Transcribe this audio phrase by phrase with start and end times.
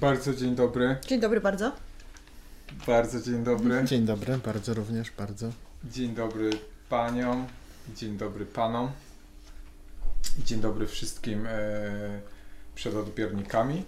[0.00, 0.96] Bardzo dzień dobry.
[1.06, 1.72] Dzień dobry bardzo.
[2.86, 3.84] Bardzo dzień dobry.
[3.84, 5.50] Dzień dobry, bardzo również, bardzo.
[5.84, 6.50] Dzień dobry
[6.88, 7.46] paniom.
[7.94, 8.90] Dzień dobry panom.
[10.38, 11.50] Dzień dobry wszystkim e,
[12.74, 13.84] przed odbiornikami.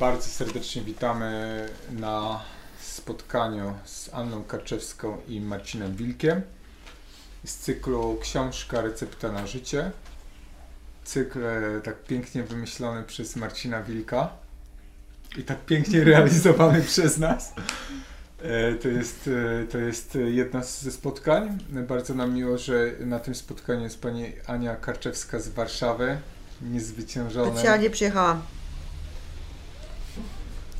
[0.00, 2.40] Bardzo serdecznie witamy na
[2.80, 6.42] spotkaniu z Anną Karczewską i Marcinem Wilkiem
[7.44, 9.90] z cyklu Książka Recepta na życie.
[11.04, 14.41] Cykl e, tak pięknie wymyślony przez Marcina Wilka
[15.38, 17.52] i tak pięknie realizowany przez nas.
[18.42, 19.30] E, To jest,
[19.62, 21.58] e, to jest jedno ze spotkań.
[21.68, 26.18] Bardzo nam miło, że na tym spotkaniu jest pani Ania Karczewska z Warszawy,
[26.62, 27.52] niezwyciężona.
[27.52, 28.42] Specjalnie przyjechałam.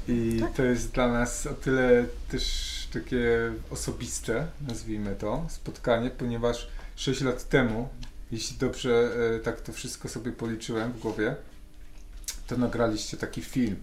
[0.08, 0.52] I Tak.
[0.52, 7.48] to jest dla nas o tyle też takie osobiste, nazwijmy to, spotkanie, ponieważ 6 lat
[7.48, 7.88] temu,
[8.32, 11.36] jeśli dobrze e, tak to wszystko sobie policzyłem w głowie,
[12.46, 13.77] to nagraliście taki film.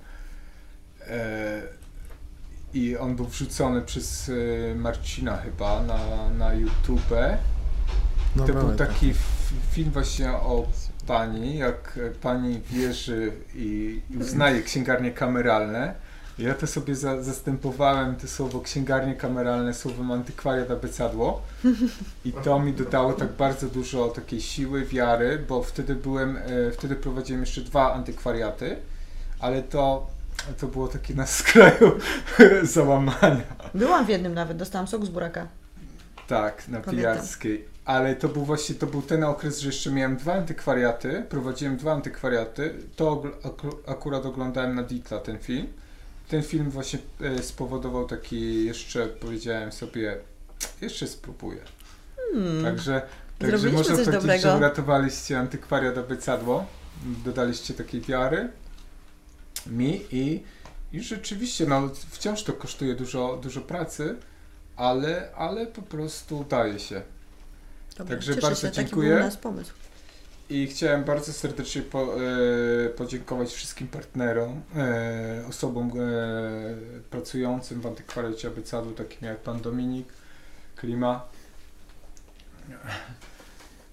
[1.09, 1.61] E,
[2.73, 4.29] I on był wrzucony przez
[4.71, 7.09] e, Marcina chyba na, na YouTube.
[8.35, 10.67] No, To był taki f- film właśnie o
[11.07, 15.93] pani, jak pani wierzy i i uznaje księgarnie kameralne.
[16.37, 21.41] Ja to sobie za, zastępowałem to słowo księgarnie kameralne słowem antykwariat abecadło
[22.25, 26.95] i to mi dodało tak bardzo dużo takiej siły, wiary, bo wtedy byłem, e, wtedy
[26.95, 28.75] prowadziłem jeszcze dwa antykwariaty,
[29.39, 30.07] ale to,
[30.59, 31.91] to było takie na skraju
[32.63, 33.41] załamania.
[33.73, 35.47] Byłam w jednym nawet, dostałam sok z buraka.
[36.27, 36.95] Tak, na Pamiętam.
[36.95, 37.65] Pijarskiej.
[37.85, 41.93] Ale to był właśnie, to był ten okres, że jeszcze miałem dwa antykwariaty, prowadziłem dwa
[41.93, 43.23] antykwariaty, to
[43.87, 45.67] akurat oglądałem na Ditla ten film.
[46.27, 50.17] Ten film właśnie e, spowodował taki jeszcze, powiedziałem sobie,
[50.81, 51.61] jeszcze spróbuję.
[52.33, 52.63] Hmm.
[52.63, 53.01] Także,
[53.39, 54.41] także można coś powiedzieć, dobrego.
[54.41, 56.65] że uratowaliście antykwariat Abecadło,
[57.25, 58.49] dodaliście takiej wiary
[59.69, 60.43] mi i,
[60.93, 64.15] i rzeczywiście, no wciąż to kosztuje dużo, dużo pracy,
[64.75, 67.01] ale, ale po prostu daje się.
[67.97, 69.09] Dobra, Także bardzo się, taki dziękuję.
[69.09, 69.73] był u nas pomysł.
[70.49, 75.93] I chciałem bardzo serdecznie po, e, podziękować wszystkim partnerom, e, osobom e,
[77.09, 80.07] pracującym w antykwariacie Abecadu, takim jak pan Dominik,
[80.75, 81.25] Klima.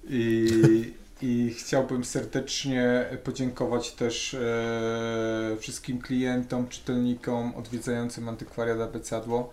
[0.08, 9.50] I, I chciałbym serdecznie podziękować też e, wszystkim klientom, czytelnikom odwiedzającym antykwariat Abecadło,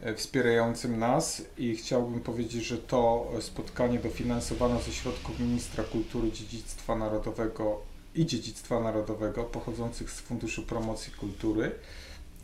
[0.00, 6.96] e, wspierającym nas i chciałbym powiedzieć, że to spotkanie dofinansowano ze środków Ministra Kultury, Dziedzictwa
[6.96, 7.80] Narodowego
[8.14, 11.72] i Dziedzictwa Narodowego pochodzących z Funduszu Promocji Kultury.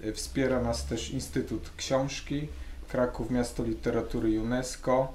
[0.01, 2.49] E, Wspiera nas też Instytut Książki,
[2.89, 5.13] Kraków Miasto Literatury UNESCO,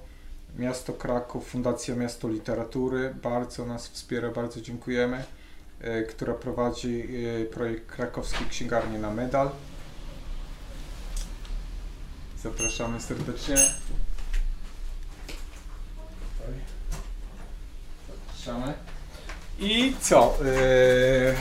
[0.57, 5.23] Miasto Kraków, Fundacja Miasto Literatury, bardzo nas wspiera, bardzo dziękujemy,
[5.81, 7.07] e, która prowadzi
[7.41, 9.49] e, projekt Krakowskiej Księgarni na Medal.
[12.43, 13.55] Zapraszamy serdecznie.
[18.07, 18.73] Zapraszamy.
[19.59, 20.37] I co?
[20.43, 21.35] Yy,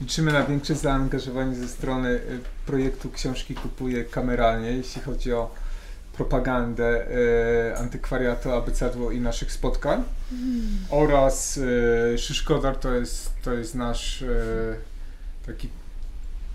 [0.00, 2.20] liczymy na większe zaangażowanie ze strony
[2.66, 5.50] projektu Książki Kupuję kameralnie, jeśli chodzi o
[6.16, 7.06] propagandę
[7.72, 10.04] y, antykwariatu Abecadło i naszych spotkań.
[10.90, 14.76] Oraz y, Szyszkodar to jest, to jest nasz y,
[15.46, 15.68] taki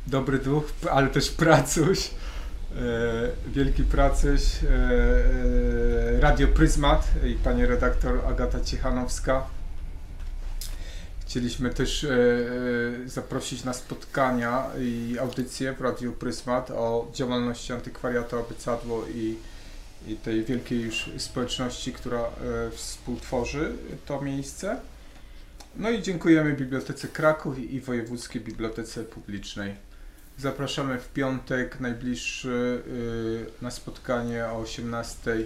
[0.07, 2.11] dobry duch, ale też pracuś.
[2.75, 4.67] E, wielki pracuś, e,
[6.17, 9.43] e, Radio Pryzmat i pani redaktor Agata Cichanowska.
[11.31, 18.39] Chcieliśmy też e, e, zaprosić na spotkania i audycje w Radiu Pryzmat o działalności antykwariatu
[18.39, 19.37] Abecadło i,
[20.07, 22.29] i tej wielkiej już społeczności, która e,
[22.71, 23.73] współtworzy
[24.05, 24.79] to miejsce.
[25.75, 29.75] No i dziękujemy Bibliotece Kraków i, Wojewódzkiej Bibliotece Publicznej.
[30.37, 32.83] Zapraszamy w piątek najbliższy
[33.59, 35.37] y, na spotkanie o 18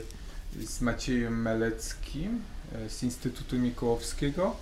[0.63, 2.41] z Maciejem Meleckim
[2.85, 4.55] y, z Instytutu Mikołowskiego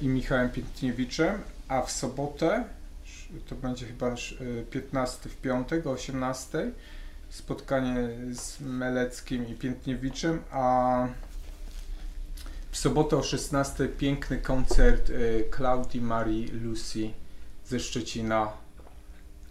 [0.00, 2.64] i Michałem Piętniewiczem, a w sobotę
[3.48, 6.70] to będzie chyba sz- y, 15 w piątek o 18
[7.30, 11.08] spotkanie z Meleckim i Piętniewiczem, a
[12.70, 15.12] w sobotę o 16 piękny koncert
[15.50, 17.10] Klaudii Marii Lucy
[17.66, 18.52] ze Szczecina.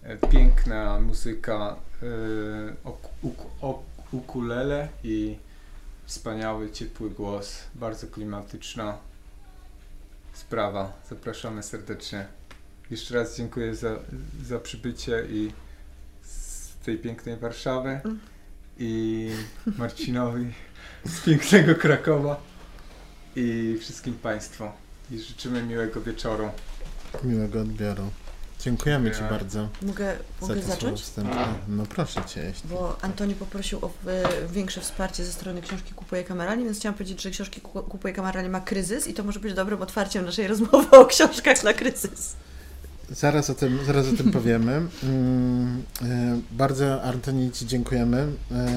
[0.03, 1.75] E, Piękna muzyka,
[2.83, 3.79] ok,
[4.11, 5.37] ukulele i
[6.05, 8.97] wspaniały, ciepły głos, bardzo klimatyczna
[10.33, 10.93] sprawa.
[11.09, 12.27] Zapraszamy serdecznie.
[12.91, 13.99] Jeszcze raz dziękuję za,
[14.43, 15.51] za przybycie i
[16.87, 17.99] tej pięknej Warszawy
[18.77, 19.29] i
[19.77, 20.53] Marcinowi
[21.05, 22.41] z pięknego Krakowa
[23.35, 24.63] i wszystkim Państwu.
[25.11, 26.49] I życzymy miłego wieczoru.
[27.23, 28.09] Miłego odbioru.
[28.59, 31.03] Dziękujemy Ci bardzo Mogę, za mogę zacząć?
[31.67, 32.69] No proszę Cię, jeśli.
[32.69, 37.21] Bo Antoni poprosił o e, większe wsparcie ze strony książki Kupuje Kameralnie, więc chciałam powiedzieć,
[37.21, 40.97] że książki Ku- Kupuje Kameralnie ma kryzys i to może być dobrym otwarciem naszej rozmowy
[40.97, 42.35] o książkach na kryzys.
[43.09, 44.81] Zaraz o tym, zaraz o tym powiemy.
[45.03, 48.27] Mm, e, bardzo Antoni Ci dziękujemy.
[48.51, 48.67] E,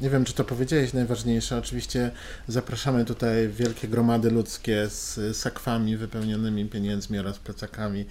[0.00, 1.58] nie wiem, czy to powiedziałeś najważniejsze.
[1.58, 2.10] Oczywiście
[2.48, 8.06] zapraszamy tutaj wielkie gromady ludzkie z sakwami wypełnionymi pieniędzmi oraz plecakami,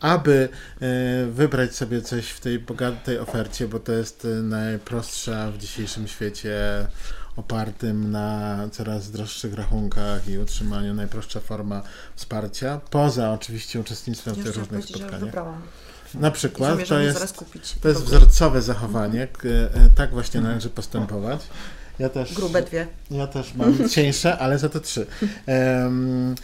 [0.00, 0.48] aby
[0.80, 6.86] e, wybrać sobie coś w tej bogatej ofercie, bo to jest najprostsza w dzisiejszym świecie
[7.36, 11.82] opartym na coraz droższych rachunkach i utrzymaniu najprostsza forma
[12.16, 15.34] wsparcia, poza oczywiście uczestnictwem w tych różnych spotkaniach.
[16.14, 17.44] Na przykład to jest,
[17.80, 21.40] to jest wzorcowe zachowanie, k- e, tak właśnie należy postępować.
[21.98, 22.86] Ja też, Grube dwie.
[23.10, 25.06] ja też mam cieńsze, ale za to trzy.
[25.46, 26.34] Em,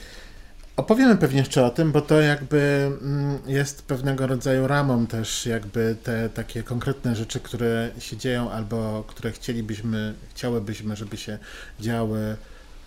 [0.76, 5.96] opowiemy pewnie jeszcze o tym, bo to jakby mm, jest pewnego rodzaju ramą też jakby
[6.02, 11.38] te takie konkretne rzeczy, które się dzieją albo które chcielibyśmy, chciałybyśmy, żeby się
[11.80, 12.36] działy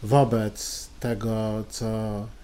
[0.03, 1.87] wobec tego, co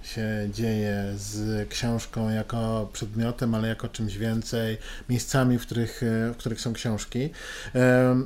[0.03, 4.77] się dzieje z książką jako przedmiotem, ale jako czymś więcej,
[5.09, 7.29] miejscami, w których, e, w których są książki,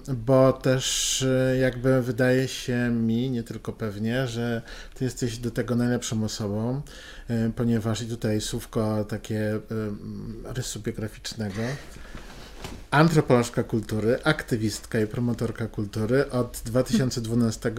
[0.07, 4.61] bo też e, jakby wydaje się mi, nie tylko pewnie, że
[4.93, 6.81] ty jesteś do tego najlepszą osobą,
[7.29, 9.59] e, ponieważ i tutaj słówko takie
[10.45, 11.61] rysu biograficznego,
[12.91, 16.31] antropolożka kultury, aktywistka i promotorka kultury.
[16.31, 17.71] Od 2012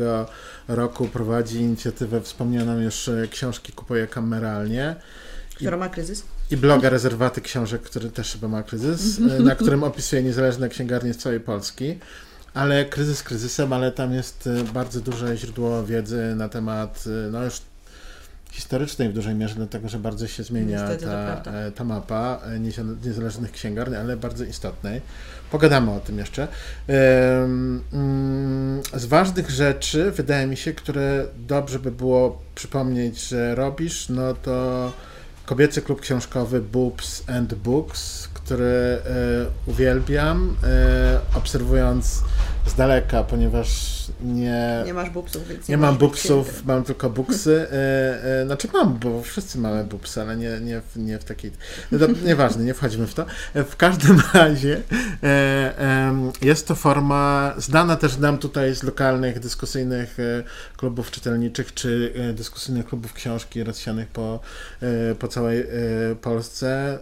[0.68, 4.96] roku prowadzi inicjatywę wspomnianą już e, książki Kupuję kameralnie
[5.54, 6.22] Która ma kryzys?
[6.50, 11.14] i bloga Rezerwaty Książek, który też chyba ma kryzys, e, na którym opisuje niezależne księgarnie
[11.14, 11.98] z całej Polski.
[12.54, 17.60] Ale kryzys kryzysem, ale tam jest e, bardzo duże źródło wiedzy na temat, no już
[18.56, 22.58] historycznej w dużej mierze, dlatego że bardzo się zmienia Niestety, ta, e, ta mapa e,
[22.60, 25.00] niezale- niezależnych księgarni, ale bardzo istotnej.
[25.50, 26.48] Pogadamy o tym jeszcze.
[26.88, 34.34] Mm, Z ważnych rzeczy, wydaje mi się, które dobrze by było przypomnieć, że robisz, no
[34.34, 34.92] to
[35.46, 39.00] kobiecy klub książkowy Boobs and Books, który e,
[39.66, 42.22] uwielbiam, e, obserwując
[42.66, 46.66] z daleka, ponieważ nie, Nie masz bubsów, więc nie możesz mam bubsów, księgiem.
[46.66, 47.66] mam tylko buksy.
[47.72, 51.52] E, e, znaczy mam, bo wszyscy mamy bubsy, ale nie, nie, w, nie w takiej.
[51.92, 53.26] No to, nieważne, nie wchodźmy w to.
[53.54, 54.80] W każdym razie
[55.22, 60.42] e, jest to forma znana też nam tutaj z lokalnych dyskusyjnych e,
[60.76, 64.40] klubów czytelniczych czy e, dyskusyjnych klubów książki rozsianych po,
[64.80, 65.66] e, po całej e,
[66.22, 66.98] Polsce.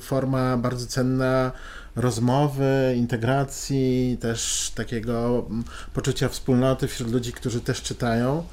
[0.00, 1.52] Forma bardzo cenna
[1.96, 5.46] rozmowy, integracji, też takiego
[5.94, 8.44] poczucia wspólnoty wśród ludzi, którzy też czytają.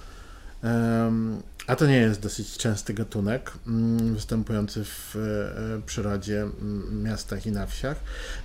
[1.67, 7.51] A to nie jest dosyć częsty gatunek mm, występujący w e, przyrodzie, mm, miastach i
[7.51, 7.97] na wsiach.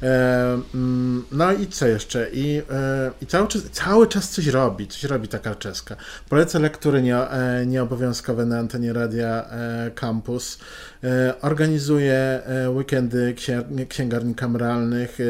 [0.03, 2.31] E, mm, No i co jeszcze?
[2.33, 5.97] I, e, i cały, czas, cały czas coś robi, coś robi taka czeska.
[6.29, 10.59] Polecę lektury nie, e, nieobowiązkowe na antenie Radia e, Campus.
[11.05, 12.15] E, Organizuje
[12.45, 15.25] e, weekendy księ- księgarni kameralnych e,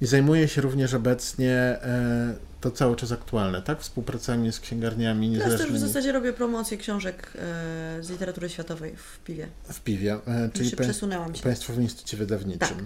[0.00, 3.80] i zajmuje się również obecnie e, to cały czas aktualne, tak?
[3.80, 8.96] Współpracami z księgarniami Teraz też w niezależnymi zasadzie robię promocję książek e, z literatury światowej
[8.96, 9.48] w piwie.
[9.72, 11.42] w piwie, e, czyli Czyli pa- przesunęłam się.
[11.42, 12.58] Państwowym Instytucie Wydawniczym.
[12.68, 12.78] Tak.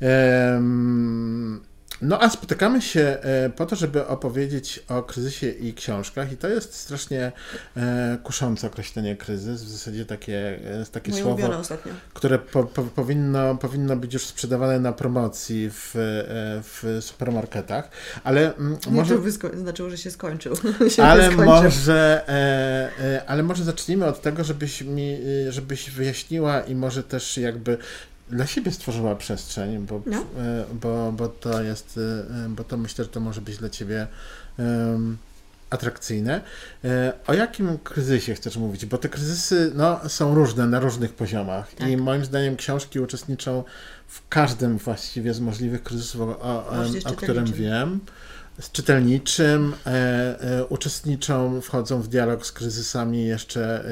[0.00, 1.60] Em,
[2.02, 6.32] No a spotykamy się e, po to, żeby opowiedzieć o kryzysie i książkach.
[6.32, 7.32] I to jest strasznie
[7.76, 11.62] e, kuszące określenie kryzys, w zasadzie takie, e, takie Moje słowo,
[12.14, 15.90] które po, po, powinno, powinno być już sprzedawane na promocji w,
[16.64, 17.90] w supermarketach,
[18.24, 19.38] ale mm, Może może...
[19.38, 20.54] to znaczyło, że się skończył.
[20.96, 22.24] się Ale nie może,
[23.26, 27.78] ale może zacznijmy od tego, żebyś mi, żebyś wyjaśniła i może też jakby
[28.30, 30.16] dla siebie stworzyła przestrzeń, bo, No.
[30.18, 32.00] e, bo, bo to jest,
[32.46, 34.06] e, bo to myślę, że to może być dla ciebie
[34.58, 35.16] em,
[35.70, 36.40] atrakcyjne.
[36.84, 38.86] E, O jakim kryzysie chcesz mówić?
[38.86, 41.88] Bo te kryzysy no, są różne na różnych poziomach Tak.
[41.88, 43.64] i moim zdaniem książki uczestniczą
[44.08, 46.72] w każdym właściwie z możliwych kryzysów, o, o,
[47.04, 48.00] o którym wiem.
[48.60, 49.90] Z czytelniczym e,
[50.40, 53.84] e, uczestniczą, wchodzą w dialog z kryzysami jeszcze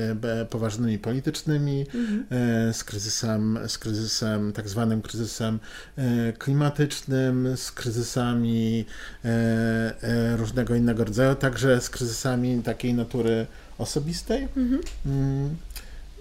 [0.43, 2.27] e, poważnymi politycznymi, Mhm.
[2.69, 5.59] e, z kryzysem, z kryzysem, tak zwanym kryzysem
[5.97, 8.85] e, klimatycznym, z kryzysami
[9.25, 13.47] e, różnego innego rodzaju, także z kryzysami takiej natury
[13.79, 14.49] osobistej.
[14.57, 14.81] Mhm.
[15.07, 15.57] Mm,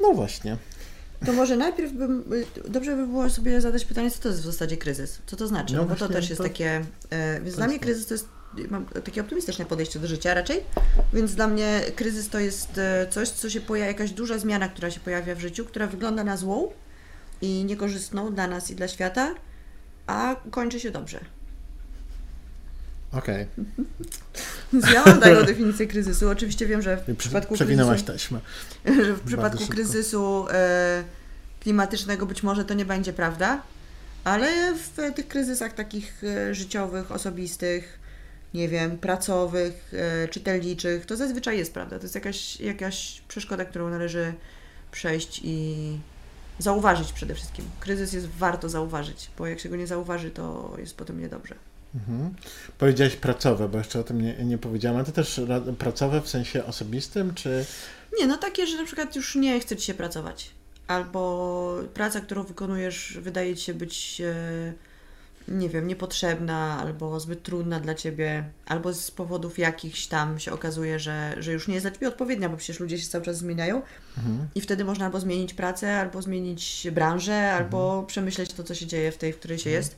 [0.02, 0.58] No właśnie.
[1.26, 4.46] To może najpierw bym, y, dobrze by było sobie zadać pytanie, co to jest w
[4.46, 5.20] zasadzie kryzys?
[5.26, 5.76] Co to znaczy?
[5.76, 6.82] No bo to też jest to- takie,
[7.44, 8.28] więc dla mnie kryzys to jest,
[8.70, 10.64] mam takie optymistyczne podejście do życia raczej,
[11.14, 14.92] więc dla mnie kryzys to jest e, coś, co się pojawia, jakaś duża zmiana, która
[14.92, 16.72] się pojawia w życiu, która wygląda na złą
[17.42, 19.36] i niekorzystną dla nas i dla świata,
[20.08, 21.20] a kończy się dobrze.
[23.12, 23.46] Okej.
[24.74, 26.30] Więc ja mam taką definicję kryzysu.
[26.30, 27.16] Oczywiście wiem, że w Okay.
[27.16, 28.40] przypadku Przewinęłaś kryzysu, taśmę.
[29.06, 31.04] że w przypadku kryzysu e,
[31.60, 33.62] klimatycznego być może to nie będzie prawda,
[34.24, 38.00] ale w tych kryzysach takich e, życiowych, osobistych,
[38.54, 42.00] nie wiem, pracowych, e, czytelniczych, to zazwyczaj jest prawda.
[42.00, 44.34] To jest jakaś, jakaś przeszkoda, którą należy
[44.92, 45.76] przejść i
[46.60, 47.66] zauważyć przede wszystkim.
[47.80, 51.56] Kryzys jest warto zauważyć, bo jak się go nie zauważy, to jest potem niedobrze.
[51.96, 52.34] Mhm.
[52.78, 55.02] Powiedziałeś pracowe, bo jeszcze o tym nie, nie powiedziałam.
[55.02, 57.66] A to też ra- pracowe w sensie osobistym, czy...
[58.20, 60.52] Nie, no takie, że na przykład już nie chce ci się pracować.
[60.88, 64.74] Albo praca, którą wykonujesz, wydaje ci się być, e,
[65.48, 71.00] nie wiem, niepotrzebna, albo zbyt trudna dla ciebie, albo z powodów jakichś tam się okazuje,
[71.00, 73.82] że, że już nie jest dla ciebie odpowiednia, bo przecież ludzie się cały czas zmieniają.
[74.18, 74.48] Mhm.
[74.56, 79.12] I wtedy można albo zmienić pracę, albo zmienić branżę, albo przemyśleć to, co się dzieje
[79.12, 79.98] w tej, w której się jest.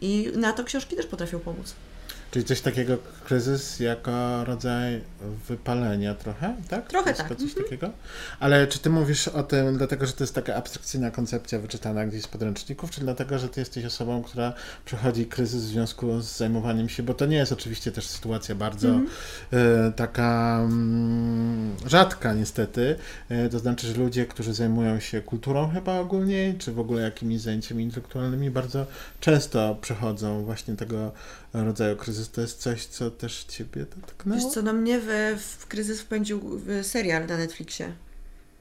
[0.00, 1.74] I na to książki też potrafią pomóc.
[2.36, 5.00] Czyli coś takiego, kryzys jako rodzaj
[5.48, 6.88] wypalenia trochę, tak?
[6.88, 7.90] Trochę tak, coś takiego?
[8.40, 12.22] Ale czy ty mówisz o tym dlatego, że to jest taka abstrakcyjna koncepcja wyczytana gdzieś
[12.22, 14.52] z podręczników, czy dlatego, że ty jesteś osobą, która
[14.84, 18.88] przechodzi kryzys w związku z zajmowaniem się, bo to nie jest oczywiście też sytuacja bardzo
[18.88, 19.08] Mhm.
[19.52, 22.96] e, taka mm, rzadka niestety,
[23.28, 27.40] e, to znaczy, że ludzie, którzy zajmują się kulturą chyba ogólnie, czy w ogóle jakimiś
[27.40, 28.86] zajęciami intelektualnymi, bardzo
[29.20, 31.12] często przechodzą właśnie tego
[31.64, 32.30] rodzaju kryzys.
[32.30, 34.40] To jest coś, co też ciebie dotknęło?
[34.40, 37.92] Wiesz co, no mnie w, w kryzys wpędził serial na Netflixie.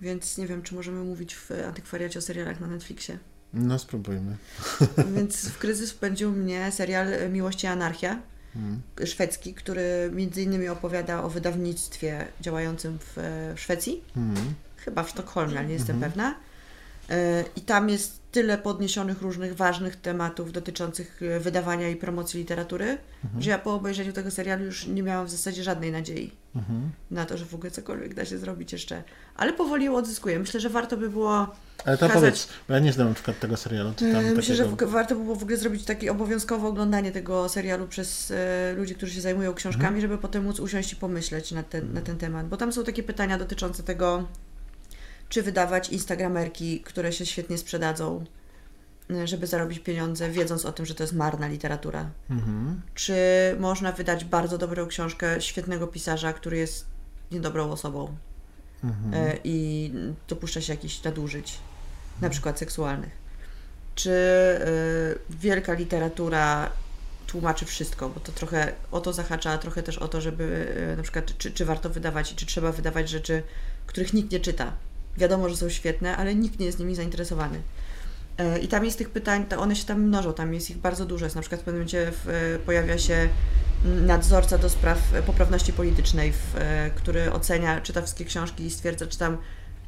[0.01, 3.17] Więc nie wiem, czy możemy mówić w antykwariacie o serialach na Netflixie.
[3.53, 4.37] No spróbujmy.
[5.15, 8.19] Więc w kryzys wpędził mnie serial Miłość i Anarchia,
[8.55, 8.81] Mm.
[9.05, 13.13] szwedzki, który między innymi opowiada o wydawnictwie działającym w,
[13.55, 14.03] w Szwecji.
[14.17, 14.35] Mm.
[14.77, 16.11] Chyba w Sztokholmie, ale nie jestem Mhm.
[16.11, 16.35] pewna.
[17.09, 22.97] E, I tam jest tyle podniesionych różnych ważnych tematów dotyczących e, wydawania i promocji literatury,
[23.23, 23.41] Mhm.
[23.43, 26.91] że ja po obejrzeniu tego serialu już nie miałam w zasadzie żadnej nadziei Mhm.
[27.11, 29.03] na to, że w ogóle cokolwiek da się zrobić jeszcze.
[29.35, 30.39] Ale powoli ją odzyskuję.
[30.39, 31.55] Myślę, że warto by było.
[31.85, 33.93] Ale to Kazać- powiedz, bo ja nie znam na przykład tego serialu.
[33.95, 34.87] Czy tam e, myślę, że takiego...
[34.87, 38.95] w, warto by było w ogóle zrobić takie obowiązkowe oglądanie tego serialu przez e, ludzi,
[38.95, 40.01] którzy się zajmują książkami, Mhm.
[40.01, 42.47] żeby potem móc usiąść i pomyśleć na ten, na ten temat.
[42.47, 44.27] Bo tam są takie pytania dotyczące tego,
[45.29, 48.25] czy wydawać instagramerki, które się świetnie sprzedadzą,
[49.09, 52.09] e, żeby zarobić pieniądze, wiedząc o tym, że to jest marna literatura.
[52.29, 52.81] Mhm.
[52.93, 53.15] Czy
[53.59, 56.85] można wydać bardzo dobrą książkę świetnego pisarza, który jest
[57.31, 58.15] niedobrą osobą
[58.83, 59.13] Mhm.
[59.13, 59.91] e, i
[60.27, 61.59] dopuszcza się jakichś nadużyć,
[62.21, 63.11] na przykład seksualnych.
[63.95, 64.65] Czy e,
[65.29, 66.71] wielka literatura
[67.27, 71.03] tłumaczy wszystko, bo to trochę o to zahacza, a trochę też o to, żeby na
[71.03, 73.43] przykład czy, czy warto wydawać i czy trzeba wydawać rzeczy,
[73.85, 74.73] których nikt nie czyta.
[75.17, 77.61] Wiadomo, że są świetne, ale nikt nie jest nimi zainteresowany.
[78.37, 81.05] E, I tam jest tych pytań, to one się tam mnożą, tam jest ich bardzo
[81.05, 81.25] dużo.
[81.25, 83.29] Jest na przykład w pewnym momencie w, e, pojawia się
[83.85, 86.55] nadzorca do spraw e, poprawności politycznej, w,
[86.95, 89.37] który ocenia, czyta wszystkie książki i stwierdza, czy tam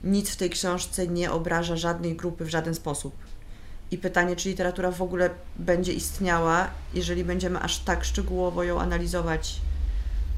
[0.03, 3.15] nic w tej książce nie obraża żadnej grupy w żaden sposób.
[3.91, 9.61] I pytanie, czy literatura w ogóle będzie istniała, jeżeli będziemy aż tak szczegółowo ją analizować.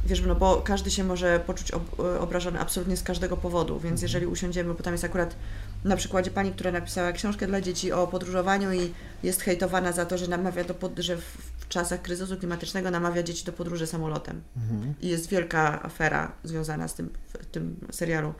[0.05, 4.25] Wiesz, no bo każdy się może poczuć ob- obrażony absolutnie z każdego powodu, więc jeżeli
[4.25, 5.35] usiądziemy, bo tam jest akurat
[5.83, 10.17] na przykładzie pani, która napisała książkę dla dzieci o podróżowaniu i jest hejtowana za to,
[10.17, 14.41] że namawia do pod- że w, w czasach kryzysu klimatycznego namawia dzieci do podróży samolotem.
[14.57, 14.93] Mhm.
[15.01, 17.09] I jest wielka afera związana z tym
[17.41, 18.33] w tym serialu.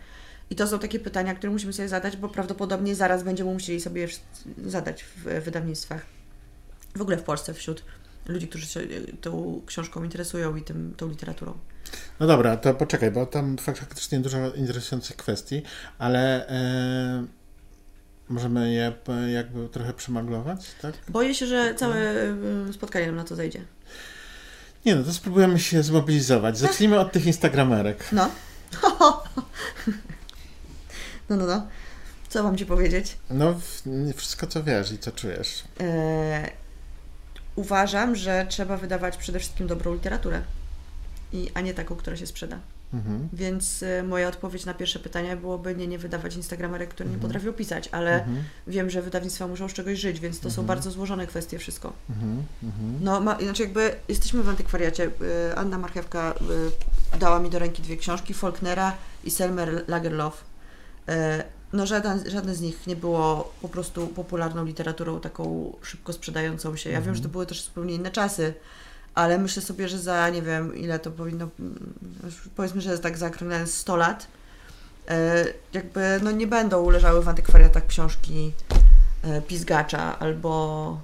[0.50, 4.02] I to są takie pytania, które musimy sobie zadać, bo prawdopodobnie zaraz będziemy musieli sobie
[4.02, 4.08] je
[4.66, 6.06] zadać w wydawnictwach.
[6.96, 7.84] W ogóle w Polsce wśród
[8.26, 11.58] ludzi, którzy się y, tą książką interesują i tym, tą literaturą.
[12.20, 15.62] No dobra, to poczekaj, bo tam faktycznie dużo interesujących kwestii,
[15.98, 17.26] ale e,
[18.30, 20.94] możemy je p- jakby trochę przemaglować, tak?
[21.10, 22.24] Boję się, że całe
[22.70, 23.62] y, spotkanie nam na to zejdzie.
[24.86, 26.58] Nie no, to spróbujemy się zmobilizować.
[26.58, 28.06] Zacznijmy od tych instagramerek.
[28.12, 28.30] No.
[31.30, 31.68] No, no, no.
[32.30, 33.18] Co mam Ci powiedzieć?
[33.30, 33.60] No,
[34.16, 35.64] wszystko co wiesz i co czujesz.
[35.80, 36.50] E,
[37.60, 40.42] uważam, że trzeba wydawać przede wszystkim dobrą literaturę,
[41.34, 42.58] i, a nie taką, która się sprzeda.
[42.94, 43.30] Mhm.
[43.34, 47.22] Więc e, moja odpowiedź na pierwsze pytanie byłoby nie, nie wydawać instagramerek, które Mhm.
[47.22, 48.44] nie potrafią pisać, ale Mhm.
[48.68, 50.68] wiem, że wydawnictwa muszą z czegoś żyć, więc to są Mhm.
[50.68, 51.94] bardzo złożone kwestie wszystko.
[52.10, 52.44] Mhm.
[52.64, 52.98] Mhm.
[53.02, 55.10] No, ma, znaczy jakby jesteśmy w antykwariacie.
[55.52, 56.34] E, Anna Marchewka
[57.14, 60.44] e, dała mi do ręki dwie książki, Faulknera i Selmer Lagerlof.
[61.74, 66.90] No żaden, żadne z nich nie było po prostu popularną literaturą, taką szybko sprzedającą się.
[66.90, 67.16] Ja wiem, Mhm.
[67.16, 68.54] że to były też zupełnie inne czasy,
[69.16, 71.94] ale myślę sobie, że za nie wiem ile to powinno, mm,
[72.56, 74.28] powiedzmy, że jest tak zakręcając 100 lat,
[75.08, 78.52] e, jakby no nie będą leżały w antykwariatach książki
[79.24, 81.02] e, Pizgacza albo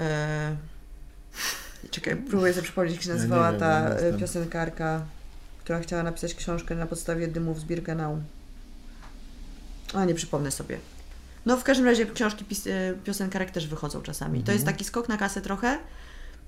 [0.00, 0.56] e,
[1.90, 5.02] czekaj, próbuję sobie przypomnieć, jak się Ja nazywała wiem, ta piosenkarka,
[5.64, 8.18] która chciała napisać książkę na podstawie dymów z Birkenau.
[9.94, 10.78] A, nie przypomnę sobie.
[11.46, 14.42] No w każdym razie książki pis- e, piosenkarek też wychodzą czasami.
[14.42, 14.76] To jest Mhm.
[14.76, 15.78] taki skok na kasę trochę,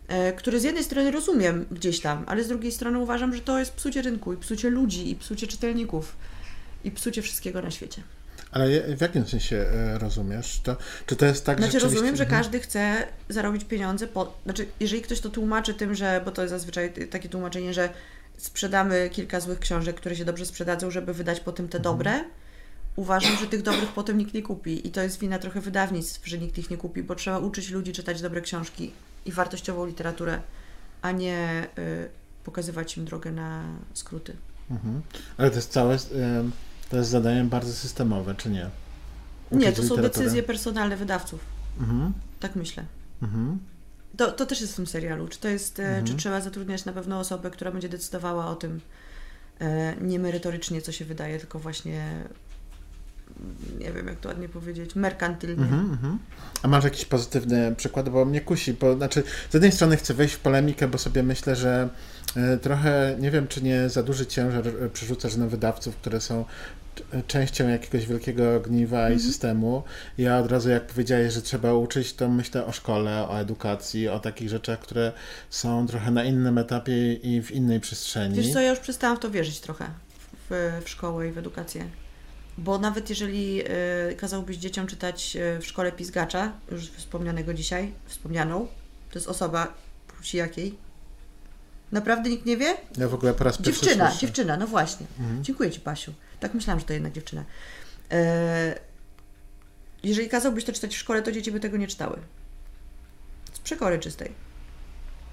[0.09, 3.59] e, który z jednej strony rozumiem gdzieś tam, ale z drugiej strony uważam, że to
[3.59, 6.17] jest psucie rynku i psucie ludzi i psucie czytelników
[6.85, 8.03] i psucie wszystkiego na świecie.
[8.51, 10.61] Ale w jakim sensie e, rozumiesz?
[10.65, 12.43] To, czy to jest tak, Znaczy rzeczywiście- rozumiem, że Mhm.
[12.43, 16.51] każdy chce zarobić pieniądze, po, znaczy jeżeli ktoś to tłumaczy tym, że, bo to jest
[16.55, 17.89] zazwyczaj takie tłumaczenie, że
[18.37, 21.99] sprzedamy kilka złych książek, które się dobrze sprzedadzą, żeby wydać potem te Mhm.
[22.97, 26.39] Uważam, że tych dobrych potem nikt nie kupi i to jest wina trochę wydawnictw, że
[26.39, 28.93] nikt ich nie kupi, bo trzeba uczyć ludzi czytać dobre książki
[29.27, 30.41] i wartościową literaturę,
[31.03, 32.09] a nie y,
[32.45, 34.37] pokazywać im drogę na skróty.
[34.71, 35.03] Mhm.
[35.39, 36.53] Ale to jest całe, em,
[36.91, 38.71] to jest zadanie bardzo systemowe, czy nie?
[39.53, 40.09] Nie, Uczyć to są literatury.
[40.25, 41.41] decyzje personalne wydawców,
[41.81, 42.13] Mhm.
[42.41, 42.85] tak myślę.
[43.23, 43.59] Mhm.
[44.17, 45.29] To, to też jest w tym serialu.
[45.29, 46.07] Czy to jest, Mhm.
[46.07, 48.81] czy trzeba zatrudniać na pewno osobę, która będzie decydowała o tym
[49.61, 52.25] e, nie merytorycznie, co się wydaje, tylko właśnie
[53.79, 55.63] nie wiem, jak to ładnie powiedzieć, merkantylnie.
[55.63, 56.19] Mhm, mhm.
[56.63, 60.35] A masz jakiś pozytywny przykład, bo mnie kusi, bo znaczy z jednej strony chcę wejść
[60.35, 61.89] w polemikę, bo sobie myślę, że
[62.37, 66.45] e, trochę nie wiem, czy nie za duży ciężar e, przerzucasz na wydawców, które są
[66.97, 69.21] c- częścią jakiegoś wielkiego ogniwa i Mhm.
[69.21, 69.83] systemu.
[70.19, 74.19] Ja od razu jak powiedziałeś, że trzeba uczyć, to myślę o szkole, o edukacji, o
[74.21, 75.13] takich rzeczach, które
[75.51, 78.35] są trochę na innym etapie i w innej przestrzeni.
[78.37, 79.85] Wiesz co, ja już przestałam w to wierzyć trochę,
[80.51, 81.85] w, w szkołę i w edukację.
[82.61, 83.67] Bo nawet jeżeli e,
[84.17, 88.67] kazałbyś dzieciom czytać e, w szkole Pizgacza, już wspomnianego dzisiaj, wspomnianą,
[89.11, 89.75] to jest osoba
[90.17, 90.75] płci jakiej?
[91.93, 92.77] Naprawdę nikt nie wie?
[92.99, 94.27] Ja w ogóle po raz pierwszy Dziewczyna, słyszę.
[94.27, 95.07] dziewczyna, no właśnie.
[95.21, 95.45] Mhm.
[95.45, 96.13] Dziękuję Ci, Pasiu.
[96.41, 97.45] Tak myślałam, że to jednak dziewczyna.
[98.11, 98.79] E,
[100.03, 102.19] jeżeli kazałbyś to czytać w szkole, to dzieci by tego nie czytały.
[103.53, 104.33] Z przekory czystej.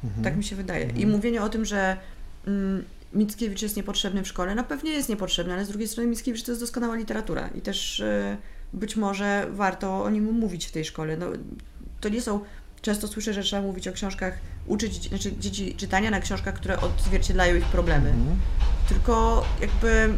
[0.04, 0.24] Mhm.
[0.24, 0.86] Tak mi się wydaje.
[0.86, 1.10] I Mhm.
[1.12, 1.98] mówienie o tym, że
[2.48, 6.44] mm, Mickiewicz jest niepotrzebny w szkole, no pewnie jest niepotrzebny, ale z drugiej strony Mickiewicz
[6.44, 8.38] to jest doskonała literatura i też e,
[8.74, 11.18] być może warto o nim mówić w tej szkole.
[11.18, 11.26] No,
[12.02, 12.40] to nie są...
[12.82, 17.56] Często słyszę, że trzeba mówić o książkach, uczyć znaczy dzieci czytania na książkach, które odzwierciedlają
[17.56, 18.10] ich problemy.
[18.10, 18.40] Mhm.
[18.90, 20.14] Tylko jakby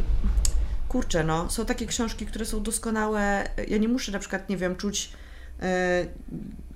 [0.89, 3.49] kurczę, no, są takie książki, które są doskonałe.
[3.67, 5.09] Ja nie muszę na przykład, nie wiem, czuć.
[5.61, 6.05] e,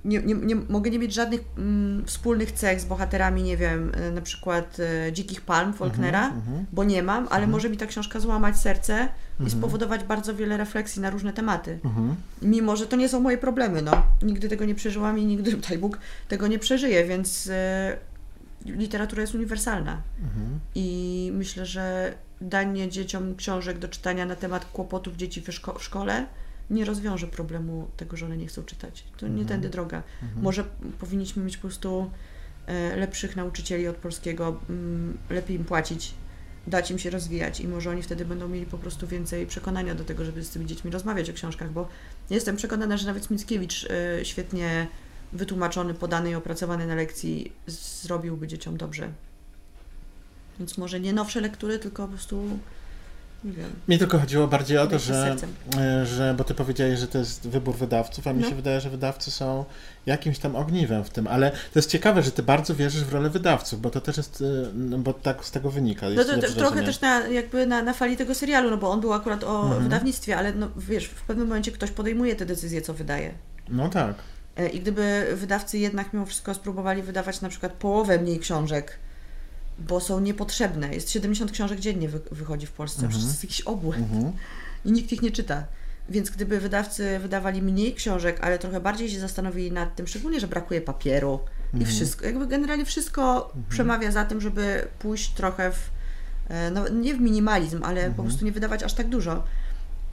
[0.05, 4.11] Nie, nie, nie, mogę nie mieć żadnych mm, wspólnych cech z bohaterami, nie wiem, e,
[4.11, 6.65] na przykład e, Dzikich Palm Faulknera, Mhm, mhm.
[6.73, 7.49] bo nie mam, ale Mhm.
[7.51, 8.93] może mi ta książka złamać serce
[9.39, 9.49] i Mhm.
[9.49, 11.79] spowodować bardzo wiele refleksji na różne tematy.
[11.85, 12.15] Mhm.
[12.41, 14.03] Mimo, że to nie są moje problemy, no.
[14.21, 17.97] Nigdy tego nie przeżyłam i nigdy, daj Bóg, tego nie przeżyję, więc e,
[18.65, 20.01] literatura jest uniwersalna.
[20.23, 20.59] Mhm.
[20.75, 25.83] I myślę, że danie dzieciom książek do czytania na temat kłopotów dzieci w, szko- w
[25.83, 26.25] szkole
[26.69, 29.03] nie rozwiąże problemu tego, że one nie chcą czytać.
[29.17, 29.47] To nie Mhm.
[29.47, 30.03] tędy droga.
[30.21, 30.41] Mhm.
[30.41, 30.63] Może
[30.99, 32.11] powinniśmy mieć po prostu
[32.65, 36.13] e, lepszych nauczycieli od polskiego, mm, lepiej im płacić,
[36.67, 40.03] dać im się rozwijać i może oni wtedy będą mieli po prostu więcej przekonania do
[40.03, 41.87] tego, żeby z tymi dziećmi rozmawiać o książkach, bo
[42.29, 44.87] jestem przekonana, że nawet Mickiewicz e, świetnie
[45.33, 49.09] wytłumaczony, podany i opracowany na lekcji zrobiłby dzieciom dobrze.
[50.59, 52.59] Więc może nie nowsze lektury, tylko po prostu
[53.45, 53.69] nie wiem.
[53.87, 55.35] Mi tylko chodziło bardziej o to, że,
[55.77, 58.49] e, że, bo ty powiedziałeś, że to jest wybór wydawców, a mi No.
[58.49, 59.65] się wydaje, że wydawcy są
[60.05, 63.29] jakimś tam ogniwem w tym, ale to jest ciekawe, że ty bardzo wierzysz w rolę
[63.29, 66.05] wydawców, bo to też jest, e, no, bo tak z tego wynika.
[66.09, 66.85] No to, to trochę rozumiem.
[66.85, 69.83] też na, jakby na, na fali tego serialu, no bo on był akurat o Mhm.
[69.83, 73.33] wydawnictwie, ale no wiesz, w pewnym momencie ktoś podejmuje te decyzje, co wydaje.
[73.69, 74.15] No tak.
[74.57, 78.99] E, I gdyby wydawcy jednak mimo wszystko spróbowali wydawać na przykład połowę mniej książek,
[79.79, 80.93] bo są niepotrzebne.
[80.93, 83.23] Jest 70 książek dziennie wy, wychodzi w Polsce, Mhm.
[83.23, 84.33] jest jakiś obłęd Mhm.
[84.85, 85.63] i nikt ich nie czyta.
[86.09, 90.47] Więc gdyby wydawcy wydawali mniej książek, ale trochę bardziej się zastanowili nad tym, szczególnie, że
[90.47, 91.39] brakuje papieru
[91.73, 91.91] i Mhm.
[91.95, 95.89] wszystko, jakby generalnie wszystko przemawia za tym, żeby pójść trochę w,
[96.49, 98.27] e, no nie w minimalizm, ale po Mhm.
[98.27, 99.43] prostu nie wydawać aż tak dużo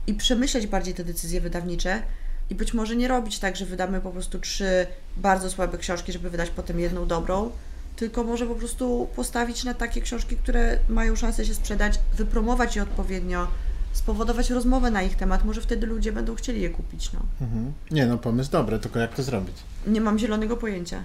[0.06, 2.02] i przemyśleć bardziej te decyzje wydawnicze
[2.50, 6.30] i być może nie robić tak, że wydamy po prostu trzy bardzo słabe książki, żeby
[6.30, 7.50] wydać potem jedną dobrą,
[8.00, 12.82] tylko może po prostu postawić na takie książki, które mają szansę się sprzedać, wypromować je
[12.82, 13.46] odpowiednio,
[13.92, 17.20] spowodować rozmowę na ich temat, może wtedy ludzie będą chcieli je kupić, no.
[17.40, 17.72] Mhm.
[17.90, 19.56] Nie no, pomysł dobry, tylko jak to zrobić?
[19.86, 21.02] Nie mam zielonego pojęcia.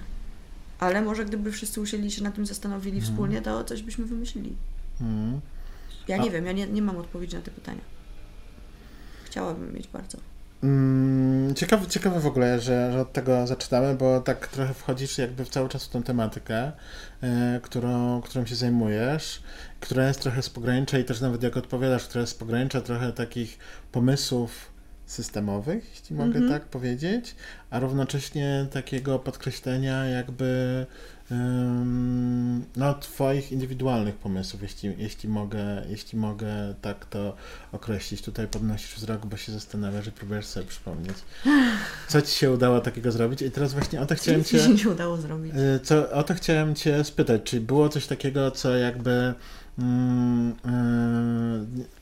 [0.80, 3.14] Ale może gdyby wszyscy usiedli się nad tym zastanowili Mhm.
[3.14, 4.56] wspólnie, to coś byśmy wymyślili.
[5.02, 5.42] Mhm.
[6.08, 7.82] Ja A- nie wiem, ja nie, nie mam odpowiedzi na te pytania.
[9.26, 10.18] Chciałabym mieć bardzo.
[10.66, 15.46] Mm, Ciekawe, ciekawe w ogóle, że, że od tego zaczynamy, bo tak trochę wchodzisz jakby
[15.46, 16.72] w cały czas w tą tematykę,
[17.22, 19.44] e, którą, którą się zajmujesz,
[19.80, 23.14] która jest trochę z pogranicza i też nawet jak odpowiadasz, która jest z pogranicza trochę
[23.14, 23.58] takich
[23.92, 24.76] pomysłów
[25.06, 26.50] systemowych, jeśli mogę Mhm.
[26.50, 27.36] tak powiedzieć,
[27.70, 30.86] a równocześnie takiego podkreślenia jakby
[32.76, 37.36] no, twoich indywidualnych pomysłów, jeśli, jeśli, mogę, jeśli mogę tak to
[37.72, 38.22] określić.
[38.22, 41.18] Tutaj podnosisz wzrok, bo się zastanawiasz i próbujesz sobie przypomnieć.
[42.08, 43.42] Co ci się udało takiego zrobić?
[43.42, 44.58] I teraz właśnie o to chciałem cię...
[44.58, 45.54] mi się nie udało zrobić.
[45.56, 49.34] Y, Co, o to chciałem Cię spytać, czy było coś takiego, co jakby
[49.80, 50.56] mm,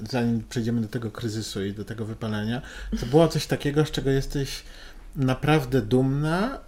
[0.01, 2.61] y, zanim przejdziemy do tego kryzysu i do tego wypalenia,
[2.99, 4.63] to było coś takiego, z czego jesteś
[5.15, 6.59] naprawdę dumna,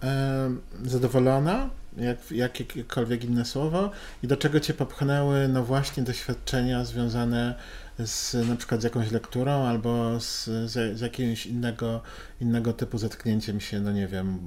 [0.84, 3.90] y, zadowolona, jak, jakiekolwiek inne słowo,
[4.22, 7.54] i do czego Cię popchnęły, no właśnie, doświadczenia związane
[7.98, 12.02] z na przykład z jakąś lekturą albo z, z, z jakiegoś innego,
[12.40, 14.38] innego typu zetknięciem się, no nie wiem,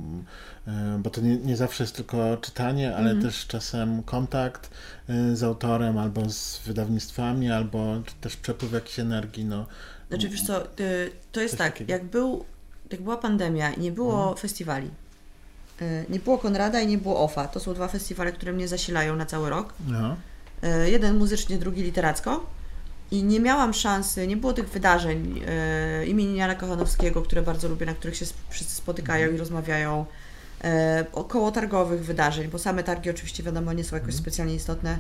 [0.67, 3.21] y, bo to nie, nie zawsze jest tylko czytanie, ale Mhm.
[3.21, 4.69] też czasem kontakt
[5.09, 9.65] y, z autorem albo z wydawnictwami, albo też przepływ jakiejś energii, no.
[10.09, 11.91] Znaczy wiesz co, y, to jest tak, takiego.
[11.91, 12.45] jak, był,
[12.91, 14.37] jak była pandemia i nie było Mhm.
[14.37, 14.89] festiwali,
[16.09, 19.25] nie było Konrada i nie było OFA, to są dwa festiwale, które mnie zasilają na
[19.25, 19.73] cały rok.
[19.87, 20.15] no.
[20.85, 22.45] Y, Jeden muzycznie, drugi literacko.
[23.11, 25.41] I nie miałam szansy, nie było tych wydarzeń
[26.01, 30.05] y, imienia Jana Kochanowskiego, które bardzo lubię, na których się wszyscy spotykają i rozmawiają.
[31.13, 34.97] Około targowych wydarzeń, bo same targi oczywiście wiadomo nie są jakoś specjalnie istotne.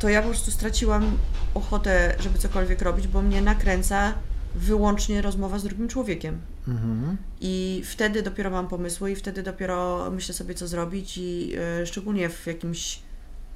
[0.00, 1.18] To ja po prostu straciłam
[1.54, 4.14] ochotę, żeby cokolwiek robić, bo mnie nakręca
[4.54, 6.38] wyłącznie rozmowa z drugim człowiekiem.
[6.68, 7.16] Mhm.
[7.40, 12.28] I wtedy dopiero mam pomysły i wtedy dopiero myślę sobie, co zrobić i e, szczególnie
[12.28, 12.98] w jakimś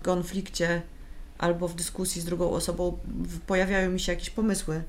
[0.03, 0.83] konflikcie
[1.39, 2.99] albo w dyskusji z drugą osobą
[3.47, 4.83] pojawiają mi się jakieś pomysły.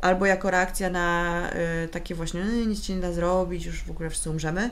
[0.00, 3.90] Albo jako reakcja na e, takie właśnie, "E, nic się nie da zrobić, już w
[3.90, 4.70] ogóle wszyscy umrzemy,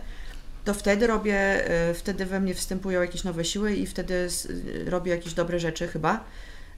[0.64, 4.28] to wtedy robię, e, wtedy we mnie wstępują jakieś nowe siły i wtedy
[4.87, 6.24] robię jakieś dobre rzeczy chyba.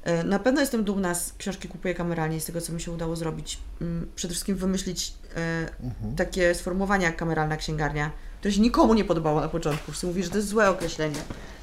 [0.04, 3.16] E, Na pewno jestem dumna z książki Kupuję kameralnie, z tego, co mi się udało
[3.16, 3.58] zrobić.
[3.80, 6.16] Mm, Przede wszystkim wymyślić e, Mhm.
[6.16, 9.92] takie sformułowanie jak kameralna księgarnia, które się nikomu nie podobało na początku.
[9.92, 11.20] Wszyscy mówili, że to jest złe określenie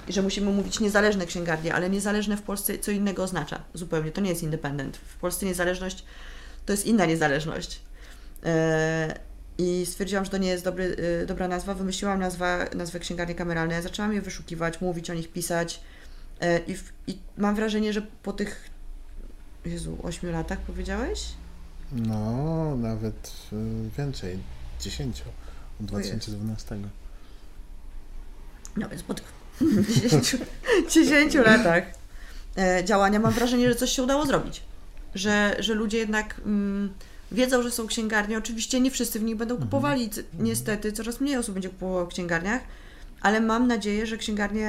[0.08, 4.12] i że musimy mówić niezależne księgarnie, ale niezależne w Polsce co innego oznacza zupełnie.
[4.12, 4.98] To nie jest independent.
[4.98, 6.06] W Polsce niezależność
[6.66, 7.82] to jest inna niezależność.
[8.46, 9.20] E,
[9.58, 10.96] I stwierdziłam, że to nie jest dobry,
[11.28, 11.74] dobra nazwa.
[11.74, 13.82] Wymyśliłam nazwę, nazwę księgarnie kameralne.
[13.82, 15.82] Zaczęłam je wyszukiwać, mówić o nich, pisać.
[16.42, 18.70] E, I, w, I mam wrażenie, że po tych
[19.66, 21.24] Jezu, ośmiu latach powiedziałeś?
[21.92, 24.38] No, nawet y, więcej,
[24.82, 25.22] 10
[25.84, 26.10] od O Jezu.
[26.10, 26.78] 2012.
[28.78, 29.34] No więc po tych
[30.04, 30.38] 10,
[30.92, 31.84] 10 latach
[32.58, 34.62] e, działania mam wrażenie, że coś się udało zrobić.
[35.16, 36.94] Że, że ludzie jednak mm,
[37.32, 38.38] wiedzą, że są księgarnie.
[38.38, 40.10] Oczywiście nie wszyscy w nich będą kupowali.
[40.10, 42.62] C- Niestety coraz mniej osób będzie kupowało w księgarniach.
[43.22, 44.68] Ale mam nadzieję, że księgarnie,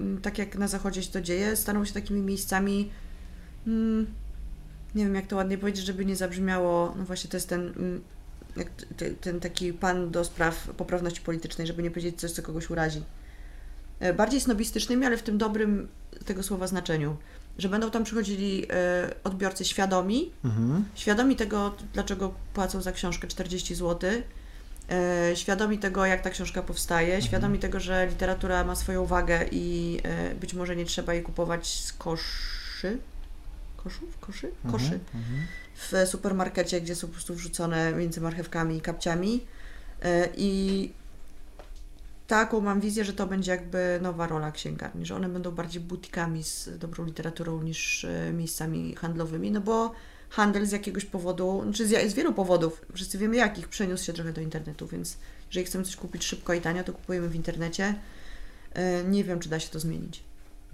[0.00, 2.90] m, tak jak na zachodzie się to dzieje, staną się takimi miejscami.
[3.66, 4.06] Mm,
[4.94, 6.94] nie wiem, jak to ładnie powiedzieć, żeby nie zabrzmiało.
[6.98, 8.00] No właśnie, to jest ten, mm,
[9.20, 13.02] ten taki pan do spraw poprawności politycznej, żeby nie powiedzieć coś, co kogoś urazi.
[14.00, 15.88] E, Bardziej snobistycznymi, ale w tym dobrym
[16.24, 17.16] tego słowa znaczeniu.
[17.58, 20.84] Że będą tam przychodzili e, odbiorcy świadomi, Mhm.
[20.94, 24.10] świadomi tego, dlaczego płacą za książkę 40 zł,
[25.34, 30.34] świadomi tego, jak ta książka powstaje, świadomi tego, że literatura ma swoją wagę i e,
[30.34, 32.98] być może nie trzeba jej kupować z koszy.
[33.76, 34.18] Koszów?
[34.20, 34.50] Koszy?
[34.72, 35.00] Koszy Mhm.
[35.14, 35.46] Mhm.
[35.74, 39.46] w supermarkecie, gdzie są po prostu wrzucone między marchewkami i kapciami.
[40.02, 40.92] E, I
[42.26, 46.44] taką mam wizję, że to będzie jakby nowa rola księgarni, że one będą bardziej butikami
[46.44, 49.94] z dobrą literaturą niż e, miejscami handlowymi, no bo
[50.30, 54.32] handel z jakiegoś powodu, znaczy z, z wielu powodów, wszyscy wiemy jakich, przeniósł się trochę
[54.32, 55.16] do internetu, więc
[55.46, 57.94] jeżeli chcemy coś kupić szybko i tanio, to kupujemy w internecie.
[58.74, 60.22] E, Nie wiem, czy da się to zmienić.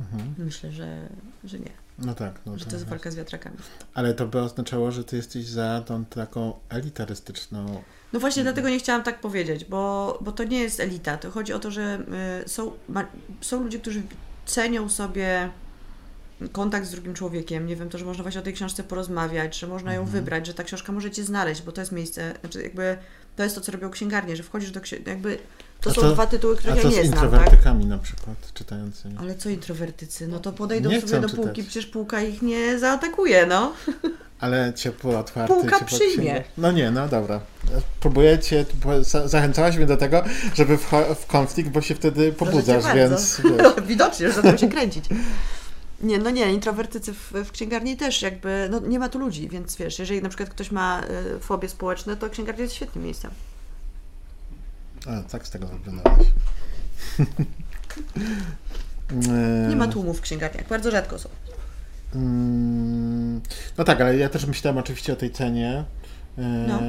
[0.00, 0.34] Mhm.
[0.38, 1.08] Myślę, że,
[1.44, 3.56] że nie, No tak, no że tak to jest walka z wiatrakami.
[3.94, 7.82] Ale to by oznaczało, że ty jesteś za tą taką elitarystyczną.
[8.12, 8.54] No właśnie Mhm.
[8.54, 11.16] dlatego nie chciałam tak powiedzieć, bo, bo to nie jest elita.
[11.16, 11.98] To chodzi o to, że
[12.44, 12.72] y, są,
[13.40, 14.02] są ludzie, którzy
[14.46, 15.50] cenią sobie
[16.52, 17.66] kontakt z drugim człowiekiem.
[17.66, 20.18] Nie wiem, to, że można właśnie o tej książce porozmawiać, że można ją Mhm.
[20.18, 22.96] wybrać, że ta książka może Cię znaleźć, bo to jest miejsce, znaczy jakby
[23.36, 25.38] to jest to, co robią księgarnie, że wchodzisz do księgarni, jakby
[25.80, 27.24] to A są co- dwa tytuły, A których co ja z nie znam, tak?
[27.24, 29.14] introwertykami na przykład czytającymi?
[29.20, 30.28] Ale co introwertycy?
[30.28, 31.44] No to podejdą Nie sobie do czytać.
[31.44, 33.72] półki, przecież półka ich nie zaatakuje, no.
[34.40, 35.54] Ale ciepło, otwarty.
[35.54, 36.30] Półka ciepło przyjmie.
[36.32, 36.48] księga.
[36.58, 37.40] No nie, no dobra.
[38.00, 42.84] Próbujecie, bo za- zachęcałaś mnie do tego, żeby w, w konflikt, bo się wtedy pobudzasz,
[42.84, 43.42] cię więc.
[43.88, 45.04] Widocznie, że zaczął się kręcić.
[46.00, 49.76] Nie, no nie, introwertycy w, w księgarni też jakby, no nie ma tu ludzi, więc
[49.76, 51.02] wiesz, jeżeli na przykład ktoś ma
[51.36, 53.30] y, fobie społeczne, to księgarnia jest świetnym miejscem.
[55.06, 56.26] A, tak z tego wyglądałeś.
[59.68, 61.28] Nie ma tłumów w księgarniach, bardzo rzadko są.
[62.14, 63.40] Mm,
[63.78, 65.84] No tak, ale ja też myślałem oczywiście o tej cenie
[66.68, 66.80] no.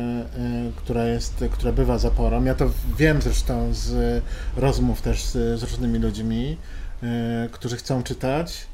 [0.75, 2.43] która jest, która bywa zaporą.
[2.43, 4.23] Ja to wiem zresztą z
[4.55, 6.57] rozmów też z, z różnymi ludźmi,
[7.51, 8.67] którzy chcą czytać,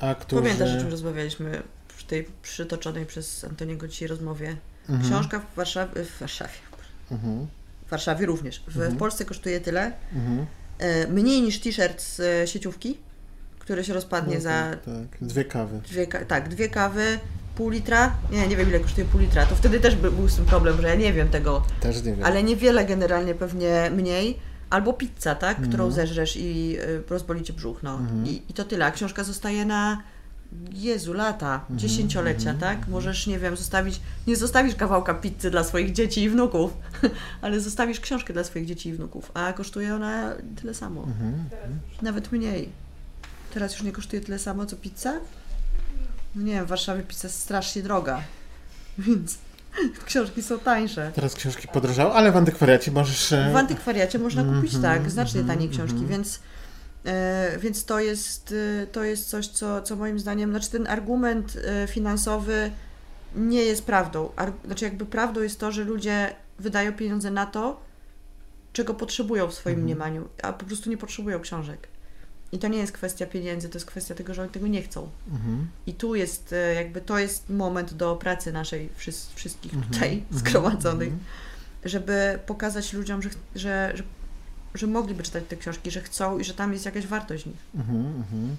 [0.00, 0.42] a którzy...
[0.42, 1.62] Pamiętasz, o czym rozmawialiśmy
[1.96, 4.56] przy tej przytoczonej przez Antoniego dzisiaj rozmowie?
[4.88, 5.10] Mhm.
[5.10, 6.52] Książka w Warszawie, w Warszawie,
[7.10, 7.46] mhm.
[7.86, 8.62] w Warszawie również.
[8.68, 8.94] W, mhm.
[8.94, 10.46] w Polsce kosztuje tyle, mhm.
[11.14, 12.98] mniej niż t-shirt z sieciówki,
[13.58, 14.70] który się rozpadnie no, za...
[14.70, 15.80] Tak, tak, dwie kawy.
[15.88, 17.18] Dwie, tak, dwie kawy,
[17.56, 18.16] pół litra.
[18.32, 19.46] Nie, nie wiem ile kosztuje pół litra.
[19.46, 21.62] To wtedy też był z tym problem, że ja nie wiem tego.
[21.80, 22.24] Też nie wiem.
[22.24, 24.38] Ale niewiele generalnie pewnie mniej.
[24.70, 25.58] Albo pizza, tak?
[25.58, 25.68] Mm.
[25.68, 27.94] Którą zeżresz i y, rozboli cię brzuch, no.
[27.94, 28.26] Mm.
[28.26, 28.86] I, I to tyle.
[28.86, 30.02] A książka zostaje na
[30.72, 31.78] Jezu, lata, mm.
[31.78, 32.60] dziesięciolecia, mm.
[32.60, 32.88] tak?
[32.88, 36.76] Możesz, nie wiem, zostawić, nie zostawisz kawałka pizzy dla swoich dzieci i wnuków,
[37.42, 41.06] ale zostawisz książkę dla swoich dzieci i wnuków, a kosztuje ona tyle samo.
[42.02, 42.68] Nawet mniej.
[43.54, 45.20] Teraz już nie kosztuje tyle samo, co pizza?
[46.34, 48.22] No nie wiem, w Warszawie pizza jest strasznie droga,
[48.98, 49.38] więc
[50.06, 51.12] książki są tańsze.
[51.14, 53.34] Teraz książki podrożały, ale w antykwariacie możesz...
[53.52, 56.10] W antykwariacie można kupić, mm -hmm, tak, znacznie mm -hmm, taniej książki, mm -hmm.
[56.10, 56.40] więc...
[57.04, 61.56] E, więc to jest, e, to jest coś, co, co moim zdaniem, znaczy ten argument
[61.64, 62.70] e, finansowy
[63.34, 64.30] nie jest prawdą.
[64.36, 67.80] Ar, znaczy jakby prawdą jest to, że ludzie wydają pieniądze na to,
[68.72, 69.84] czego potrzebują w swoim mhm.
[69.84, 71.88] mniemaniu, a po prostu nie potrzebują książek.
[72.52, 75.08] I to nie jest kwestia pieniędzy, to jest kwestia tego, że oni tego nie chcą.
[75.32, 75.68] Mhm.
[75.86, 78.88] I tu jest e, jakby, to jest moment do pracy naszej
[79.34, 79.92] wszystkich mhm.
[79.92, 80.38] tutaj mhm.
[80.38, 81.24] zgromadzonych, mhm.
[81.84, 84.02] żeby pokazać ludziom, że, że, że,
[84.74, 87.56] że, mogliby czytać te książki, że chcą i że tam jest jakaś wartość w nich.
[87.74, 88.56] Mhm,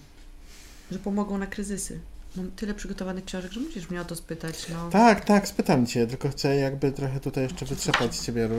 [0.91, 1.99] że pomogą na kryzysy.
[2.35, 4.69] Mam tyle przygotowanych książek, że musisz mnie o to spytać.
[4.69, 4.89] No.
[4.89, 8.49] Tak, tak, spytam Cię, tylko chcę jakby trochę tutaj jeszcze wytrzepać z Ciebie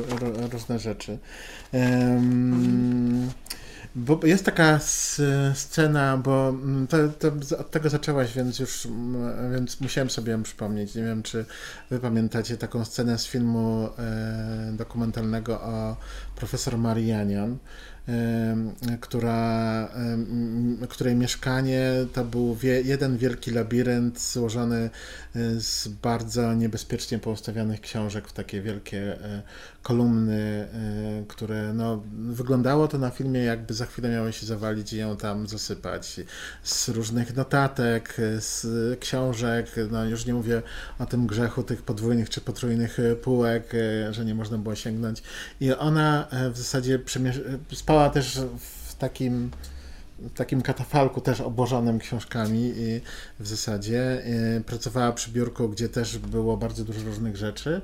[0.52, 1.18] różne rzeczy.
[1.72, 3.30] Um,
[3.94, 4.78] bo jest taka
[5.54, 10.42] scena, bo mm, to, to od tego zaczęłaś, więc już mm, więc musiałem sobie ją
[10.42, 10.94] przypomnieć.
[10.94, 11.44] Nie wiem, czy
[11.90, 15.96] wy pamiętacie taką scenę z filmu e, dokumentalnego o
[16.42, 17.58] profesor Marianian
[19.00, 19.88] która,
[20.88, 24.90] której mieszkanie to był jeden wielki labirynt złożony
[25.36, 29.42] e, z bardzo niebezpiecznie poustawionych książek w takie wielkie e,
[29.82, 30.68] kolumny, e,
[31.28, 35.46] które no, wyglądało to na filmie jakby za chwilę miały się zawalić i ją tam
[35.46, 36.20] zasypać.
[36.62, 38.66] Z różnych notatek, z
[39.00, 40.62] książek, no już nie mówię
[40.98, 43.72] o tym grzechu tych podwójnych czy potrójnych półek,
[44.10, 45.22] że nie można było sięgnąć.
[45.60, 46.98] I ona w zasadzie
[47.72, 49.50] spała też w takim
[50.18, 52.72] w takim katafalku też obłożonym książkami
[53.40, 54.22] w zasadzie
[54.66, 57.80] pracowała przy biurku, gdzie też było bardzo dużo różnych rzeczy.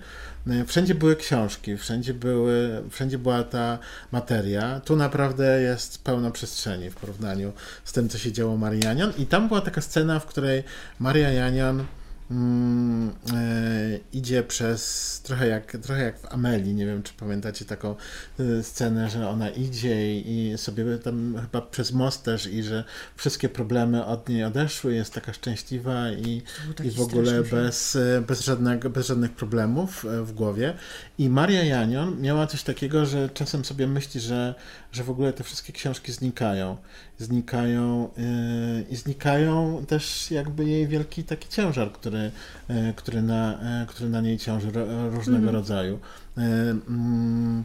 [0.47, 3.79] No wszędzie były książki, wszędzie, były, wszędzie była ta
[4.13, 4.81] materia.
[4.81, 7.53] Tu naprawdę jest pełno przestrzeni w porównaniu
[7.85, 9.13] z tym, co się działo Marii Janion.
[9.19, 10.65] I tam była taka scena, w której
[10.99, 11.85] Maria Janion
[12.31, 17.97] mm, e, idzie przez trochę jak, trochę jak w Amelii, nie wiem czy pamiętacie taką
[18.41, 22.85] e, scenę, że ona idzie i, i sobie tam chyba przez most też i że
[23.17, 26.43] wszystkie problemy od niej odeszły, jest taka szczęśliwa i,
[26.85, 30.75] i w ogóle bez, e, bez, żadnego, bez żadnych problemów w głowie.
[31.19, 34.55] I Maria Janion miała coś takiego, że czasem sobie myśli, że,
[34.93, 36.77] że w ogóle te wszystkie książki znikają.
[37.19, 42.31] Znikają yy, i znikają też jakby jej wielki taki ciężar, który,
[42.69, 44.71] yy, który, na, yy, który na niej ciąży
[45.11, 45.55] różnego mm.
[45.55, 45.99] rodzaju.
[46.37, 47.65] Mm,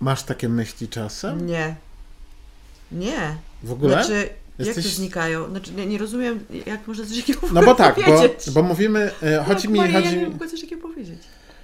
[0.00, 1.46] masz takie myśli czasem?
[1.46, 1.76] Nie.
[2.92, 3.36] Nie.
[3.62, 3.92] W ogóle?
[3.92, 4.28] Znaczy,
[4.58, 4.84] Jesteś...
[4.84, 5.50] Jak to znikają?
[5.50, 9.10] Znaczy, nie, nie rozumiem, jak można coś takiego No bo tak, bo, bo mówimy,
[9.46, 9.92] chodzi no, mi...
[9.92, 10.04] Chodzi...
[10.04, 11.18] Ja nie mogę coś takiego powiedzieć.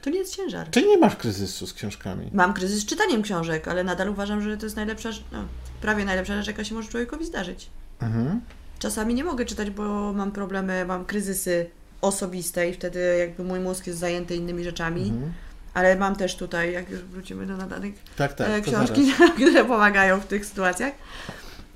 [0.07, 0.71] To nie jest ciężar.
[0.71, 2.31] Czyli nie masz kryzysu z książkami?
[2.33, 5.45] Mam kryzys z czytaniem książek, ale nadal uważam, że to jest najlepsza, no,
[5.81, 7.71] prawie najlepsza rzecz, jaka się może człowiekowi zdarzyć.
[8.01, 8.41] Mhm.
[8.79, 13.87] Czasami nie mogę czytać, bo mam problemy, mam kryzysy osobiste i wtedy jakby mój mózg
[13.87, 15.03] jest zajęty innymi rzeczami.
[15.03, 15.33] Mhm.
[15.75, 20.21] Ale mam też tutaj, jak już wrócimy do nadanych, tak, tak, e, książki, które pomagają
[20.21, 20.93] w tych sytuacjach.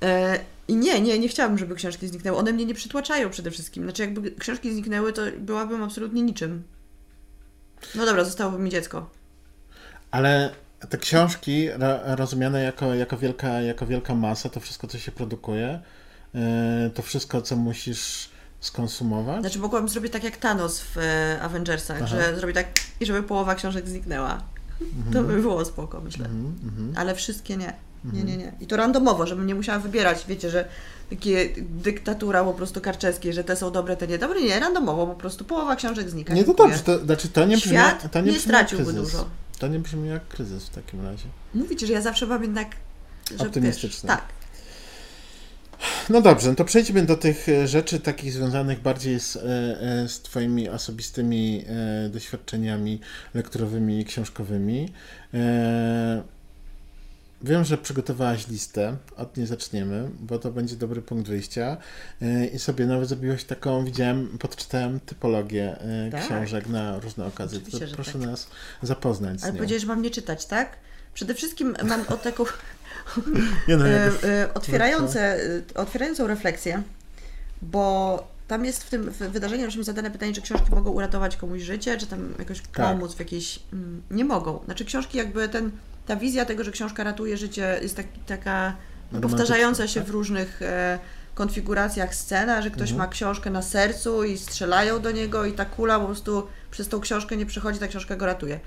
[0.01, 2.37] E, i nie, nie, nie chciałabym, żeby książki zniknęły.
[2.37, 3.83] One mnie nie przytłaczają przede wszystkim.
[3.83, 6.63] Znaczy, jakby książki zniknęły, to byłabym absolutnie niczym.
[7.95, 9.09] No dobra, zostałoby mi dziecko.
[10.11, 10.51] Ale
[10.89, 11.69] te książki
[12.05, 15.79] rozumiane jako, jako, wielka, jako wielka masa, to wszystko, co się produkuje,
[16.35, 19.41] e, to wszystko, co musisz skonsumować?
[19.41, 22.07] Znaczy, mogłabym zrobić tak jak Thanos w e, Avengersach, Aha.
[22.07, 22.67] że zrobić tak
[22.99, 24.43] i żeby połowa książek zniknęła.
[24.81, 25.13] Mhm.
[25.13, 26.25] To by było spoko, myślę.
[26.25, 26.93] Mhm, mhm.
[26.95, 27.73] Ale wszystkie nie.
[28.03, 28.53] Nie, nie, nie.
[28.59, 30.65] I to randomowo, żebym nie musiała wybierać, wiecie, że
[31.11, 34.41] takie dyktatura po prostu karczewskiej, że te są dobre, te nie dobre.
[34.41, 36.33] Nie, randomowo po prostu połowa książek znika.
[36.33, 39.29] Nie, to dobrze, to, znaczy to nie brzmi, Świat to nie, nie straciłby dużo.
[39.59, 41.25] To nie brzmi jak kryzys w takim razie.
[41.53, 42.67] Mówicie, że ja zawsze mam jednak...
[43.37, 44.09] Że, Optymistyczny.
[44.09, 44.21] Wiesz, tak.
[46.09, 50.09] no dobrze, no to przejdźmy do tych e, rzeczy takich związanych bardziej z, e, e,
[50.09, 51.65] z Twoimi osobistymi
[52.09, 52.99] doświadczeniami
[53.33, 54.93] lekturowymi i książkowymi.
[57.43, 61.77] Wiem, że przygotowałaś listę, od niej zaczniemy, bo to będzie dobry punkt wyjścia.
[62.53, 65.77] I sobie nawet zrobiłaś taką, widziałem, podczytałem typologię
[66.11, 66.25] tak.
[66.25, 67.59] książek na różne okazje.
[67.59, 68.21] To proszę tak.
[68.21, 68.47] nas
[68.81, 70.77] zapoznać Ale powiedziałeś, że mam nie czytać, tak?
[71.13, 72.43] Przede wszystkim mam o taką
[73.67, 76.83] nie no, e, e, otwierające, e, otwierającą refleksję,
[77.61, 81.97] bo tam jest w tym wydarzeniu mi zadane pytanie, czy książki mogą uratować komuś życie,
[81.97, 82.71] czy tam jakoś tak.
[82.71, 83.59] pomóc w jakiejś...
[83.73, 84.59] Mm, nie mogą.
[84.65, 85.71] Znaczy książki jakby ten,
[86.05, 88.75] ta wizja tego, że książka ratuje życie jest tak, taka
[89.21, 90.09] powtarzająca się tak?
[90.09, 90.99] w różnych e,
[91.35, 92.97] konfiguracjach scena, że ktoś mhm.
[92.97, 96.99] ma książkę na sercu i strzelają do niego i ta kula po prostu przez tą
[96.99, 98.59] książkę nie przechodzi, ta książka go ratuje.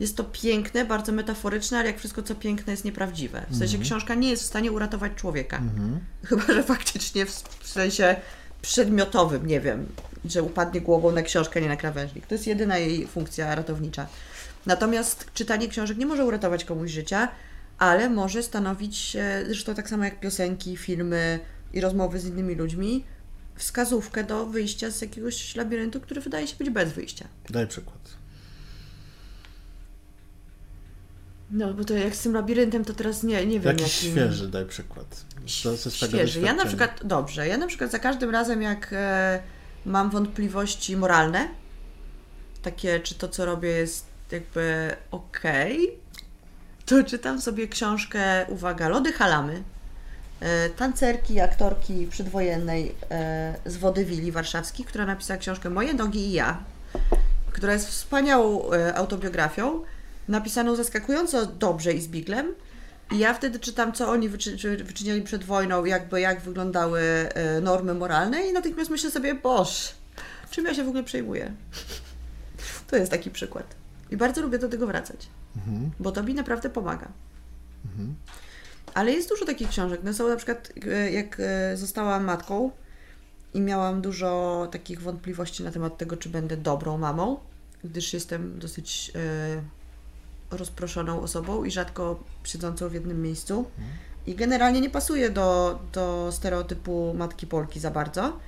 [0.00, 3.46] Jest to piękne, bardzo metaforyczne, ale jak wszystko, co piękne, jest nieprawdziwe.
[3.50, 3.82] W sensie -hmm.
[3.82, 5.58] książka nie jest w stanie uratować człowieka.
[5.58, 5.98] -hmm.
[6.28, 8.16] Chyba, że faktycznie w, w sensie
[8.62, 9.86] przedmiotowym, nie wiem,
[10.24, 12.26] że upadnie głową na książkę, nie na krawężnik.
[12.26, 14.06] To jest jedyna jej funkcja ratownicza.
[14.68, 17.28] Natomiast czytanie książek nie może uratować komuś życia,
[17.78, 21.40] ale może stanowić, zresztą tak samo jak piosenki, filmy
[21.72, 23.04] i rozmowy z innymi ludźmi,
[23.54, 27.28] wskazówkę do wyjścia z jakiegoś labiryntu, który wydaje się być bez wyjścia.
[27.50, 27.98] Daj przykład.
[31.50, 33.78] No, bo to jak z tym labiryntem, to teraz nie, nie wiem.
[33.78, 34.16] Jakiś jakim...
[34.16, 35.24] świeży, daj przykład.
[35.90, 36.40] świeży.
[36.40, 39.42] Ja na przykład, dobrze, ja na przykład za każdym razem, jak e,
[39.86, 41.48] mam wątpliwości moralne,
[42.62, 46.08] takie, czy to, co robię, jest jakby okej, okay,
[46.86, 49.62] to czytam sobie książkę, uwaga, Lody Halamy,
[50.40, 56.62] e, tancerki, aktorki przedwojennej e, z Wodywili warszawskiej, która napisała książkę Moje nogi i ja,
[57.52, 59.82] która jest wspaniałą e, autobiografią,
[60.28, 62.54] napisaną zaskakująco dobrze i z biglem.
[63.12, 67.28] I ja wtedy czytam, co oni wyczy wyczyniali przed wojną, jakby jak wyglądały
[67.62, 69.94] normy moralne i natychmiast myślę sobie, boż,
[70.50, 71.52] czym ja się w ogóle przejmuję?
[72.90, 73.87] To jest taki przykład.
[74.10, 75.90] I bardzo lubię do tego wracać, mhm.
[76.00, 77.08] bo to mi naprawdę pomaga.
[77.84, 78.14] Mhm.
[78.94, 80.00] Ale jest dużo takich książek.
[80.04, 82.70] No są na przykład, e, jak e, zostałam matką
[83.54, 87.40] i miałam dużo takich wątpliwości na temat tego, czy będę dobrą mamą,
[87.84, 89.12] gdyż jestem dosyć
[90.50, 93.64] rozproszoną osobą i rzadko siedzącą w jednym miejscu.
[94.26, 98.38] I generalnie nie pasuje do, do stereotypu matki Polki za bardzo.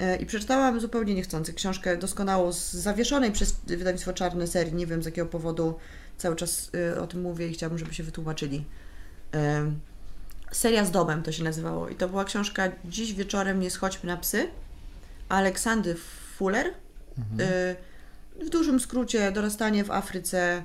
[0.00, 4.74] E, I przeczytałam zupełnie niechcący książkę doskonałą z zawieszonej przez wydawnictwo Czarne serii.
[4.74, 5.78] Nie wiem z jakiego powodu
[6.18, 8.64] cały czas e, o tym mówię i chciałabym, żeby się wytłumaczyli.
[9.34, 9.72] E,
[10.52, 11.88] seria z domem to się nazywało.
[11.88, 14.48] I to była książka Dziś wieczorem nie schodźmy na psy.
[15.28, 15.94] Aleksandy
[16.36, 16.74] Fuller.
[17.18, 17.76] Mhm.
[18.46, 20.62] W dużym skrócie dorastanie w Afryce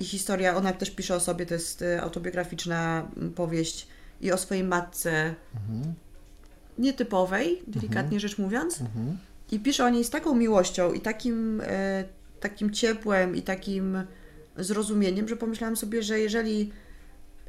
[0.00, 3.86] i historia, ona też pisze o sobie, to jest autobiograficzna powieść
[4.20, 5.94] i o swojej matce mhm.
[6.82, 8.20] Nietypowej, delikatnie mhm.
[8.20, 8.80] rzecz mówiąc.
[8.80, 9.18] Mhm.
[9.52, 12.04] I pisze o niej z taką miłością i takim, e,
[12.40, 14.04] takim ciepłem i takim
[14.56, 16.72] zrozumieniem, że pomyślałam sobie, że jeżeli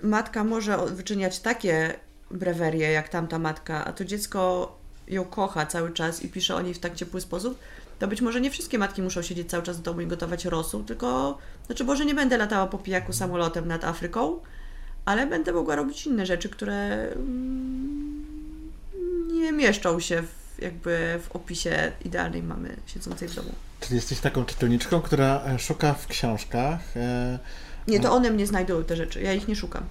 [0.03, 1.93] matka może wyczyniać takie
[2.31, 4.75] brewerie jak tamta matka, a to dziecko
[5.07, 7.59] ją kocha cały czas i pisze o niej w tak ciepły sposób,
[7.99, 10.83] to być może nie wszystkie matki muszą siedzieć cały czas w domu i gotować rosół,
[10.83, 14.39] tylko, znaczy może nie będę latała po pijaku samolotem nad Afryką,
[15.05, 16.75] ale będę mogła robić inne rzeczy, które
[17.11, 17.92] mm,
[19.43, 23.51] nie mieszczą się w, jakby w opisie idealnej mamy siedzącej w domu.
[23.79, 26.97] Czyli jesteś taką czytelniczką, która e, szuka w książkach.
[26.97, 27.39] E...
[27.87, 29.83] Nie, to one mnie znajdują te rzeczy, ja ich nie szukam.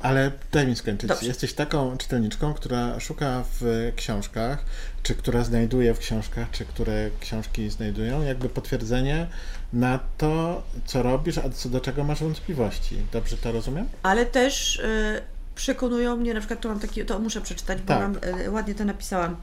[0.00, 1.08] Ale daj mi skończyć.
[1.08, 1.26] Dobrze.
[1.26, 4.64] Jesteś taką czytelniczką, która szuka w książkach,
[5.02, 9.26] czy która znajduje w książkach, czy które książki znajdują, jakby potwierdzenie
[9.72, 12.96] na to, co robisz, a co do czego masz wątpliwości.
[13.12, 13.88] Dobrze to rozumiem?
[14.02, 15.22] Ale też y,
[15.54, 18.00] przekonują mnie, na przykład to mam taki, to muszę przeczytać, bo tak.
[18.00, 19.36] mam, y, ładnie to napisałam,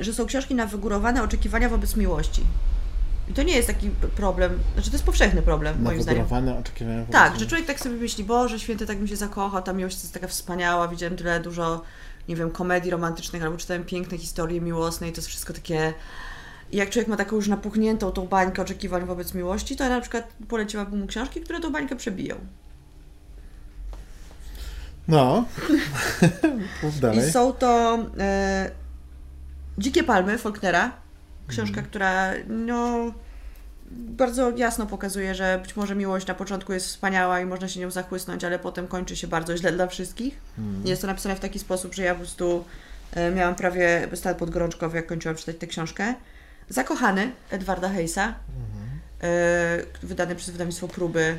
[0.00, 2.42] y, że są książki na wygórowane oczekiwania wobec miłości.
[3.30, 6.26] I to nie jest taki problem, znaczy to jest powszechny problem, moim zdaniem.
[6.58, 7.04] oczekiwania.
[7.04, 10.14] Tak, że człowiek tak sobie myśli, Boże święty, tak mi się zakochał, ta miłość jest
[10.14, 11.82] taka wspaniała, widziałem tyle dużo,
[12.28, 15.94] nie wiem, komedii romantycznych, albo czytałem piękne historie miłosne i to jest wszystko takie...
[16.72, 20.00] I jak człowiek ma taką już napuchniętą tą bańkę oczekiwań wobec miłości, to ja na
[20.00, 22.36] przykład poleciłabym mu książki, które tą bańkę przebiją.
[25.08, 25.44] No.
[27.14, 28.70] I są to e,
[29.78, 30.92] Dzikie Palmy Faulknera,
[31.48, 31.86] Książka, mhm.
[31.86, 33.12] która no,
[33.90, 37.90] bardzo jasno pokazuje, że być może miłość na początku jest wspaniała i można się nią
[37.90, 40.40] zachłysnąć, ale potem kończy się bardzo źle dla wszystkich.
[40.58, 40.86] Mhm.
[40.86, 42.64] Jest to napisane w taki sposób, że ja po prostu
[43.12, 46.14] e, miałam prawie stan podgorączkowy, jak kończyłam czytać tę książkę.
[46.68, 49.00] Zakochany Edwarda Heisa, mhm.
[49.22, 51.38] e, wydany przez wydawnictwo Próby.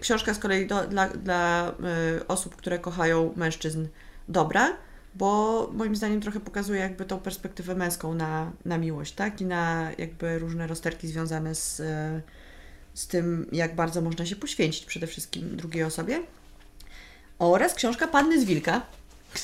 [0.00, 3.86] Książka z kolei do, dla, dla e, osób, które kochają mężczyzn
[4.28, 4.76] dobra,
[5.14, 9.40] bo moim zdaniem trochę pokazuje jakby tą perspektywę męską na, na miłość, tak?
[9.40, 12.20] I na jakby różne rozterki związane z, e,
[12.94, 16.22] z tym, jak bardzo można się poświęcić przede wszystkim drugiej osobie.
[17.38, 18.82] Oraz książka Panny z Wilka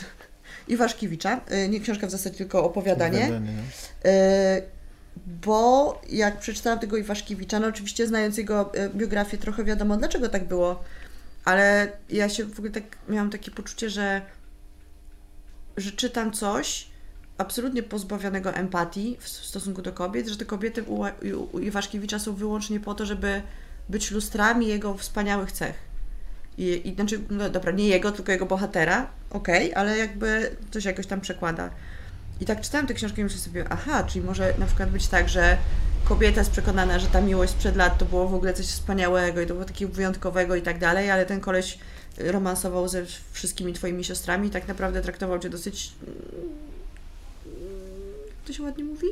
[0.68, 1.40] Iwaszkiewicza.
[1.48, 3.24] E, Nie książka w zasadzie, tylko opowiadanie.
[3.24, 3.62] Opowiadanie, no.
[5.26, 10.48] Bo jak przeczytałam tego Iwaszkiewicza, no oczywiście znając jego e, biografię trochę wiadomo dlaczego tak
[10.48, 10.84] było,
[11.44, 14.22] ale ja się w ogóle tak miałam takie poczucie, że,
[15.76, 16.92] że czytam coś
[17.38, 21.04] absolutnie pozbawionego empatii w stosunku do kobiet, że te kobiety u,
[21.52, 23.42] u, Iwaszkiewicza są wyłącznie po to, żeby
[23.88, 25.74] być lustrami jego wspaniałych cech.
[26.58, 31.06] I, i znaczy, no dobra, nie jego, tylko jego bohatera, okej, ale jakby się jakoś
[31.06, 31.70] tam przekłada.
[32.42, 35.28] I tak czytałam tę książkę i myślę sobie, aha, czyli może na przykład być tak,
[35.28, 35.56] że
[36.04, 39.46] kobieta jest przekonana, że ta miłość sprzed lat to było w ogóle coś wspaniałego i
[39.46, 41.78] to było takiego wyjątkowego i tak dalej, ale ten koleś
[42.18, 45.92] romansował ze wszystkimi twoimi siostrami i tak naprawdę traktował cię dosyć,
[48.26, 49.06] jak to się ładnie mówi?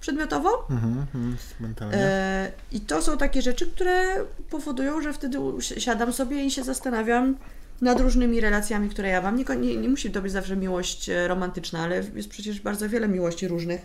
[0.00, 0.66] Przedmiotowo?
[0.70, 1.96] Mhm, mhm, mentalnie.
[1.96, 7.36] E, I to są takie rzeczy, które powodują, że wtedy siadam sobie i się zastanawiam
[7.80, 9.36] nad różnymi relacjami, które ja mam.
[9.36, 13.08] Nie, nie, nie musi to być zawsze miłość e, romantyczna, ale jest przecież bardzo wiele
[13.08, 13.80] miłości różnych.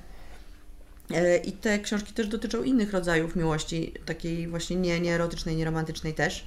[1.11, 5.65] E, I te książki też dotyczą innych rodzajów miłości, takiej właśnie nie, nie erotycznej, nie
[5.65, 6.45] romantycznej też.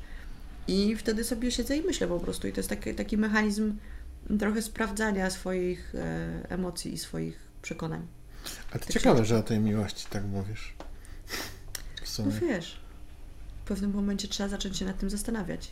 [0.69, 2.49] I wtedy sobie siedzę i myślę po prostu.
[2.49, 3.77] I to jest taki, taki mechanizm
[4.39, 8.07] trochę sprawdzania swoich e, emocji i swoich przekonań.
[8.73, 9.29] A to ciekawe, książki.
[9.29, 10.75] że o tej miłości tak mówisz.
[11.97, 12.31] W No sumie.
[12.41, 12.81] wiesz,
[13.65, 15.71] w pewnym momencie trzeba zacząć się nad tym zastanawiać.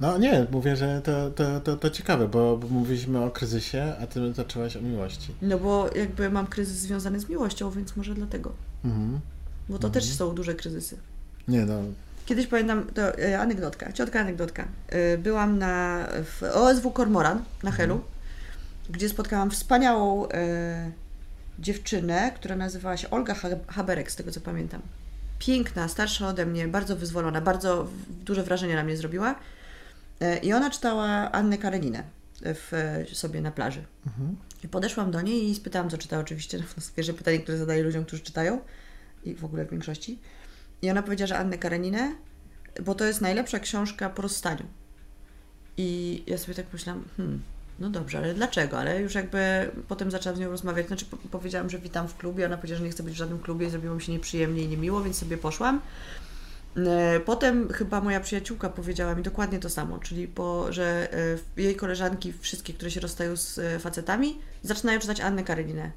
[0.00, 4.32] No nie, mówię, że to, to, to, to ciekawe, bo, mówiliśmy o kryzysie, a ty
[4.34, 5.34] zaczęłaś o miłości.
[5.42, 8.52] No bo jakby mam kryzys związany z miłością, więc może dlatego.
[8.84, 9.20] Mhm.
[9.68, 9.92] Bo to Mhm.
[10.04, 10.96] też są duże kryzysy.
[11.48, 11.74] Nie no,
[12.26, 14.68] Kiedyś pamiętam, to e, anegdotka, ciotka anegdotka.
[14.88, 18.00] E, byłam na, w OSW Kormoran na Helu,
[18.90, 20.90] gdzie spotkałam wspaniałą e,
[21.58, 24.80] dziewczynę, która nazywała się Olga Ha- Haberek, z tego co pamiętam.
[25.38, 27.86] Piękna, starsza ode mnie, bardzo wyzwolona, bardzo
[28.24, 29.34] duże wrażenie na mnie zrobiła.
[30.20, 32.02] E, I ona czytała Annę Kareninę
[32.44, 33.84] w, sobie na plaży.
[34.06, 34.36] mhm.
[34.64, 36.58] I podeszłam do niej i spytałam, co czyta oczywiście.
[36.58, 38.60] To jest pierwsze pytanie, które zadaję ludziom, którzy czytają
[39.24, 40.18] i w ogóle w większości.
[40.82, 42.14] I ona powiedziała, że Annę Kareninę,
[42.84, 44.64] bo to jest najlepsza książka po rozstaniu.
[45.76, 47.42] I ja sobie tak myślałam, hmm,
[47.78, 48.78] no dobrze, ale dlaczego?
[48.78, 50.86] Ale już jakby potem zaczęłam z nią rozmawiać.
[50.86, 53.38] Znaczy po- powiedziałam, że witam w klubie, ona powiedziała, że nie chce być w żadnym
[53.38, 55.80] klubie i zrobiło mi się nieprzyjemnie i niemiło, więc sobie poszłam.
[56.86, 61.08] E, Potem chyba moja przyjaciółka powiedziała mi dokładnie to samo, czyli po, że
[61.56, 65.90] e, jej koleżanki, wszystkie, które się rozstają z e, facetami, zaczynają czytać Annę Kareninę.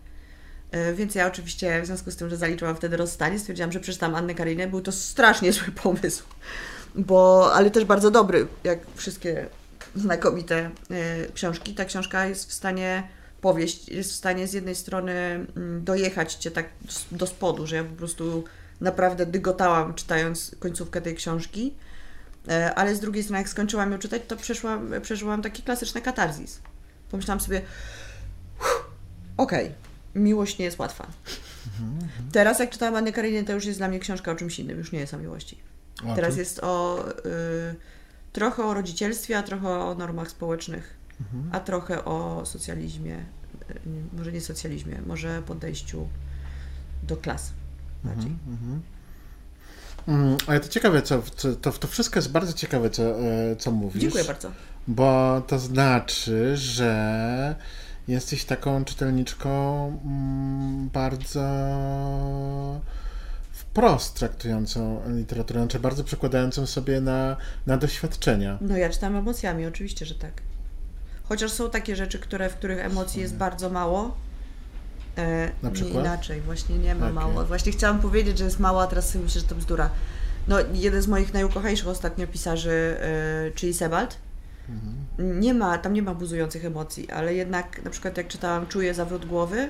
[0.95, 4.35] Więc ja oczywiście, w związku z tym, że zaliczyłam wtedy rozstanie, stwierdziłam, że przeczytam Annę
[4.35, 4.67] Kareninę.
[4.67, 6.23] Był to strasznie zły pomysł,
[6.95, 9.45] bo, ale też bardzo dobry, jak wszystkie
[9.95, 10.69] znakomite
[11.33, 11.75] książki.
[11.75, 13.07] Ta książka jest w stanie,
[13.41, 15.11] powieść jest w stanie z jednej strony
[15.55, 16.69] mm, dojechać Cię tak
[17.11, 18.43] do spodu, że ja po prostu
[18.81, 21.73] naprawdę dygotałam czytając końcówkę tej książki,
[22.47, 26.59] E, ale z drugiej strony jak skończyłam ją czytać, to przeszłam, przeżyłam taki klasyczny katarzis.
[27.11, 27.61] Pomyślałam sobie,
[28.59, 28.85] "Uff,
[29.37, 29.71] okej,
[30.15, 31.07] miłość nie jest łatwa.
[32.31, 34.91] Teraz jak czytałam Annę Kareninę, to już jest dla mnie książka o czymś innym, już
[34.91, 35.57] nie jest o miłości.
[36.15, 37.75] Teraz jest o y,
[38.33, 41.49] trochę o rodzicielstwie, a trochę o normach społecznych, Mhm.
[41.51, 43.15] a trochę o socjalizmie,
[43.71, 43.79] y,
[44.17, 46.07] może nie socjalizmie, może podejściu
[47.03, 47.51] do klas
[48.03, 48.31] bardziej.
[48.31, 48.81] Mhm, mhm.
[50.07, 53.71] Mm, Ale to ciekawe, co, co to, to wszystko jest bardzo ciekawe, co, e, co
[53.71, 54.01] mówisz.
[54.01, 54.51] Dziękuję bardzo.
[54.87, 57.55] Bo to znaczy, że
[58.07, 61.41] jesteś taką czytelniczką mm, bardzo
[63.51, 68.57] wprost traktującą literaturę, znaczy bardzo przekładającą sobie na, na doświadczenia.
[68.61, 70.33] No ja czytam emocjami, oczywiście, że tak.
[71.23, 74.15] Chociaż są takie rzeczy, które, w których emocji jest bardzo mało.
[75.17, 76.05] E, Na nie przykład?
[76.05, 77.15] inaczej, właśnie nie ma Jakie?
[77.15, 77.45] mało.
[77.45, 79.89] Właśnie chciałam powiedzieć, że jest mało, a teraz sobie myślę, że to bzdura.
[80.47, 84.17] No, jeden z moich najukochańszych ostatnio pisarzy, e, czyli Sebald,
[84.69, 85.39] Mhm.
[85.39, 89.25] nie ma, tam nie ma buzujących emocji, ale jednak na przykład jak czytałam Czuję zawrót
[89.25, 89.69] głowy,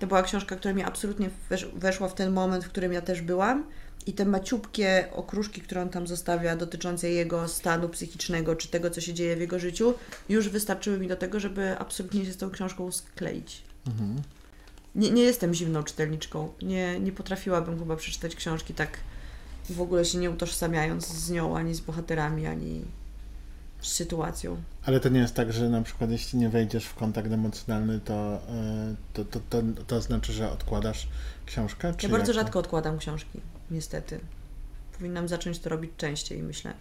[0.00, 3.20] to była książka, która mi absolutnie wesz, weszła w ten moment, w którym ja też
[3.22, 3.64] byłam
[4.06, 9.00] i te maciupkie okruszki, które on tam zostawia dotyczące jego stanu psychicznego, czy tego, co
[9.00, 9.94] się dzieje w jego życiu,
[10.28, 13.62] już wystarczyły mi do tego, żeby absolutnie się z tą książką skleić.
[13.86, 14.16] Mhm.
[14.96, 16.52] Nie, nie jestem zimną czytelniczką.
[16.62, 18.98] Nie, nie potrafiłabym chyba przeczytać książki tak
[19.70, 22.84] w ogóle się nie utożsamiając z nią, ani z bohaterami, ani
[23.80, 24.62] z sytuacją.
[24.84, 28.14] Ale to nie jest tak, że na przykład jeśli nie wejdziesz w kontakt emocjonalny, to,
[28.48, 31.08] e, to, to, to, to znaczy, że odkładasz
[31.46, 31.94] książkę?
[32.02, 32.32] Ja bardzo to?
[32.32, 33.40] rzadko odkładam książki,
[33.70, 34.20] niestety.
[34.92, 36.72] Powinnam zacząć to robić częściej, myślę.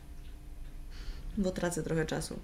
[1.38, 2.40] Bo tracę trochę czasu.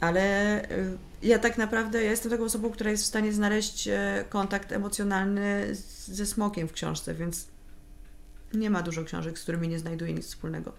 [0.00, 4.24] Ale y, ja tak naprawdę ja jestem taką osobą, która jest w stanie znaleźć e,
[4.28, 5.74] kontakt emocjonalny
[6.06, 7.46] ze smokiem w książce, więc
[8.54, 10.72] nie ma dużo książek, z którymi nie znajduję nic wspólnego.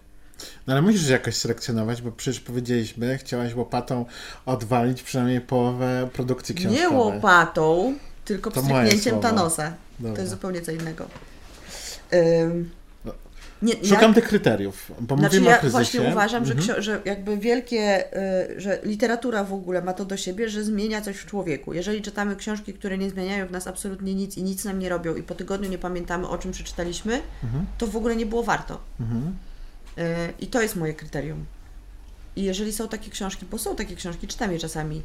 [0.66, 4.06] No ale musisz jakoś selekcjonować, bo przecież powiedzieliśmy, chciałaś łopatą
[4.46, 6.90] odwalić przynajmniej połowę produkcji książkowej.
[6.90, 7.94] Nie łopatą,
[8.24, 9.20] tylko pstryknięciem.
[9.20, 9.74] Thanosa.
[9.98, 10.14] Dobra.
[10.14, 11.06] To jest zupełnie co innego.
[12.12, 12.70] Ym.
[13.62, 15.72] Nie, Szukam ja, tych kryteriów, bo znaczy mówimy ja o kryzysie.
[15.78, 16.82] właśnie uważam, że, Mhm.
[16.82, 18.04] że jakby wielkie,
[18.56, 21.72] y, że literatura w ogóle ma to do siebie, że zmienia coś w człowieku.
[21.74, 25.14] Jeżeli czytamy książki, które nie zmieniają w nas absolutnie nic i nic nam nie robią
[25.16, 27.66] i po tygodniu nie pamiętamy o czym przeczytaliśmy, Mhm.
[27.78, 28.80] to w ogóle nie było warto.
[29.00, 29.36] Mhm.
[29.98, 31.44] Y, I to jest moje kryterium.
[32.36, 35.02] I jeżeli są takie książki, bo są takie książki, czytam je czasami,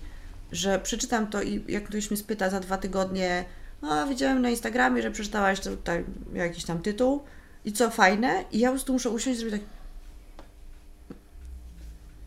[0.51, 3.45] że przeczytam to i jak ktoś mnie spyta za dwa tygodnie,
[3.81, 6.03] a widziałem na Instagramie, że przeczytałaś tutaj
[6.33, 7.21] jakiś tam tytuł
[7.67, 9.69] i co fajne, i ja po prostu muszę usiąść i zrobić tak.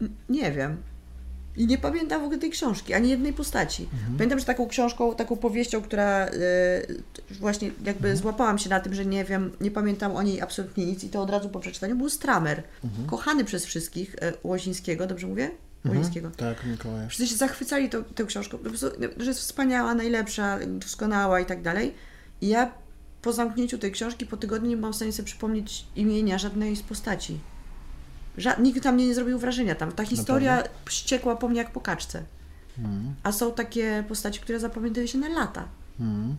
[0.02, 0.76] "N- Nie wiem.
[1.56, 3.88] I nie pamiętam w ogóle tej książki, ani jednej postaci.
[4.16, 6.30] Pamiętam, że taką książką, taką powieścią, która e,
[7.30, 11.04] właśnie jakby złapałam się na tym, że nie wiem, nie pamiętam o niej absolutnie nic
[11.04, 12.62] i to od razu po przeczytaniu był Stramer.
[13.06, 15.50] Kochany przez wszystkich e, Łozińskiego, dobrze mówię?
[15.88, 16.30] Łozińskiego.
[16.36, 17.08] Tak, Mikołaj.
[17.08, 18.86] Wszyscy się zachwycali tą, tą książką, po prostu,
[19.16, 21.94] że jest wspaniała, najlepsza, doskonała i tak dalej.
[22.40, 22.72] I ja
[23.22, 26.82] po zamknięciu tej książki po tygodniu nie byłam w stanie sobie przypomnieć imienia żadnej z
[26.82, 27.38] postaci.
[28.38, 29.74] Ża- nikt tam mnie nie zrobił wrażenia.
[29.74, 32.22] Tam ta historia ściekła po mnie jak po kaczce.
[32.78, 33.14] Mhm.
[33.22, 35.68] A są takie postaci, które zapamiętują się na lata.
[36.00, 36.36] Mhm.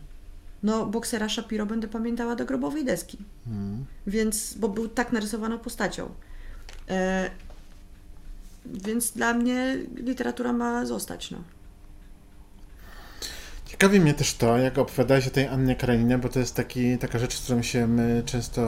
[0.63, 3.17] No, boksera Shapiro będę pamiętała do grobowej deski.
[3.47, 3.85] Mhm.
[4.07, 6.09] Więc, bo był tak narysowaną postacią.
[6.89, 7.31] E,
[8.65, 11.37] więc dla mnie literatura ma zostać, no.
[13.71, 17.19] Ciekawi mnie też to, jak opowiadałeś o tej Annie Kareninie, bo to jest taki, taka
[17.19, 18.61] rzecz, z którą się my często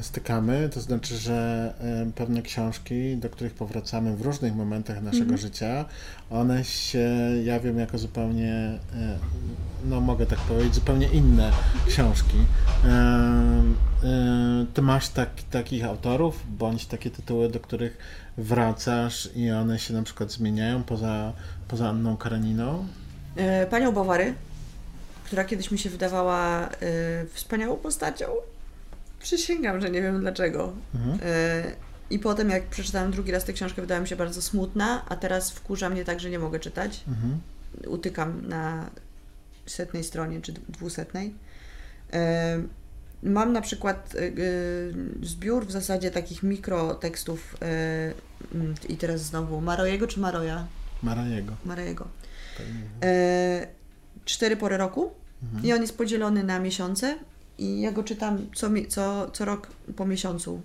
[0.00, 0.68] stykamy.
[0.74, 1.74] To znaczy, że
[2.14, 5.38] pewne książki, do których powracamy w różnych momentach naszego Mhm.
[5.38, 5.84] życia,
[6.30, 7.08] one się
[7.44, 9.18] jawią jako zupełnie, e,
[9.84, 11.50] no mogę tak powiedzieć, zupełnie inne
[11.86, 12.36] książki.
[14.74, 17.98] Ty masz tak, takich autorów, bądź takie tytuły, do których
[18.38, 21.32] wracasz i one się na przykład zmieniają poza,
[21.68, 22.86] poza Anną Kareniną?
[23.36, 24.34] E, Panią Bawary,
[25.24, 26.70] która kiedyś mi się wydawała e,
[27.32, 28.26] wspaniałą postacią.
[29.18, 30.72] Przysięgam, że nie wiem dlaczego.
[30.94, 31.18] Mhm.
[31.22, 31.62] E,
[32.10, 35.50] I potem, jak przeczytałam drugi raz tę książkę, wydała mi się bardzo smutna, a teraz
[35.50, 37.04] wkurza mnie tak, że nie mogę czytać.
[37.08, 37.40] Mhm.
[37.86, 38.90] Utykam na
[39.66, 41.34] setnej stronie czy dwusetnej.
[43.22, 44.12] Mam na przykład
[45.22, 47.56] zbiór w zasadzie takich mikrotekstów
[48.88, 50.66] i teraz znowu Marojego czy Maroja?
[51.02, 51.52] Marajego.
[51.64, 52.08] Marojego.
[53.02, 53.66] E,
[54.24, 55.10] cztery pory roku
[55.42, 55.64] Mhm.
[55.64, 57.14] i on jest podzielony na miesiące
[57.58, 60.60] i ja go czytam co, co, co rok po miesiącu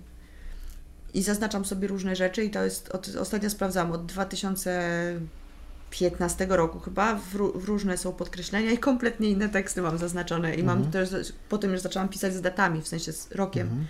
[1.14, 7.14] i zaznaczam sobie różne rzeczy i to jest, od, ostatnio sprawdzałam, od 2015 roku chyba,
[7.14, 11.08] w, w różne są podkreślenia i kompletnie inne teksty mam zaznaczone i mam też,
[11.48, 13.66] potem już zaczęłam pisać z datami, w sensie z rokiem.
[13.66, 13.86] Mhm.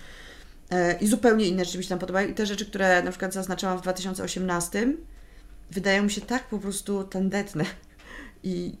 [0.69, 2.29] E, I zupełnie inne rzeczy mi się tam podobają.
[2.29, 4.93] I te rzeczy, które na przykład zaznaczałam w 2018,
[5.71, 7.65] wydają mi się tak po prostu tandetne
[8.43, 8.73] i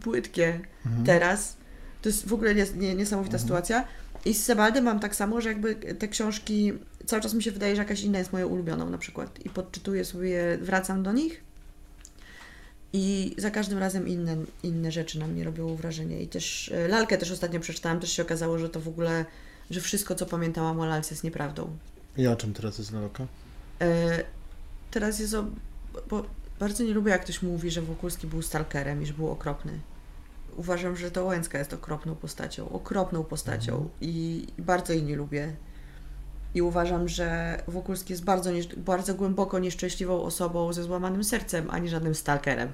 [0.00, 1.04] płytkie Mhm.
[1.06, 1.56] teraz.
[2.02, 3.84] To jest w ogóle nies- nie, niesamowita sytuacja.
[4.24, 6.72] I z Sebaldem mam tak samo, że jakby te książki,
[7.06, 9.38] cały czas mi się wydaje, że jakaś inna jest moją ulubioną na przykład.
[9.46, 11.40] I podczytuję sobie, wracam do nich
[12.92, 16.22] i za każdym razem inne, inne rzeczy na mnie robią wrażenie.
[16.22, 19.24] I też e, Lalkę też ostatnio przeczytałam, też się okazało, że to w ogóle,
[19.70, 21.76] że wszystko, co pamiętałam o Lalce jest nieprawdą.
[22.16, 23.26] I o czym teraz jest lalka?
[23.80, 24.24] E,
[24.90, 25.44] teraz jest o,
[26.10, 26.24] bo
[26.58, 29.80] bardzo nie lubię, jak ktoś mówi, że Wokulski był stalkerem i że był okropny.
[30.56, 35.56] Uważam, że to Łęcka jest okropną postacią, okropną postacią i, i bardzo jej nie lubię.
[36.54, 41.88] I uważam, że Wokulski jest bardzo, bardzo głęboko nieszczęśliwą osobą ze złamanym sercem, a nie
[41.88, 42.72] żadnym stalkerem.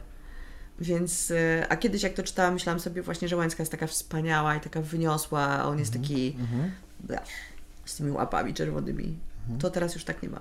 [0.81, 4.57] Więc, e, a kiedyś jak to czytałam, myślałam sobie właśnie, że Łęcka jest taka wspaniała
[4.57, 6.71] i taka wyniosła, a on jest taki Mhm.
[7.01, 7.21] blech,
[7.85, 9.19] z tymi łapami czerwonymi.
[9.59, 10.41] To teraz już tak nie ma.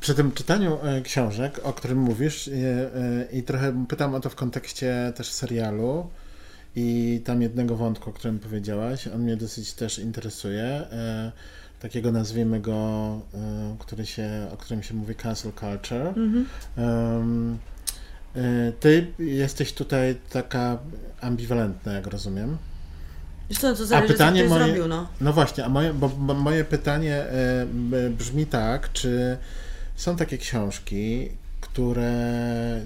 [0.00, 4.30] Przy tym czytaniu e, książek, o którym mówisz, e, e, i trochę pytam o to
[4.30, 6.06] w kontekście też serialu
[6.76, 10.82] i tam jednego wątku, o którym powiedziałaś, on mnie dosyć też interesuje.
[11.80, 13.20] Takiego nazwijmy go,
[13.78, 16.06] który się, o którym się mówi cancel culture.
[16.06, 17.58] Mhm.
[18.80, 20.78] Ty jesteś tutaj taka
[21.20, 22.58] ambiwalentna, jak rozumiem.
[23.52, 25.08] Co, to zależy, pytanie co moje- zrobił, no.
[25.20, 27.24] No właśnie, a moje, bo, bo moje pytanie
[27.72, 29.36] b- brzmi tak, czy
[29.96, 31.28] są takie książki,
[31.60, 32.12] które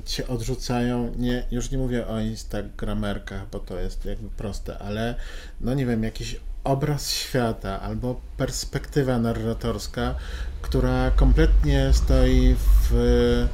[0.05, 5.15] cię odrzucają, nie, już nie mówię o instagramerkach, bo to jest jakby proste, ale
[5.61, 10.15] no nie wiem, jakiś obraz świata albo perspektywa narratorska,
[10.63, 12.55] która kompletnie stoi
[12.91, 13.49] w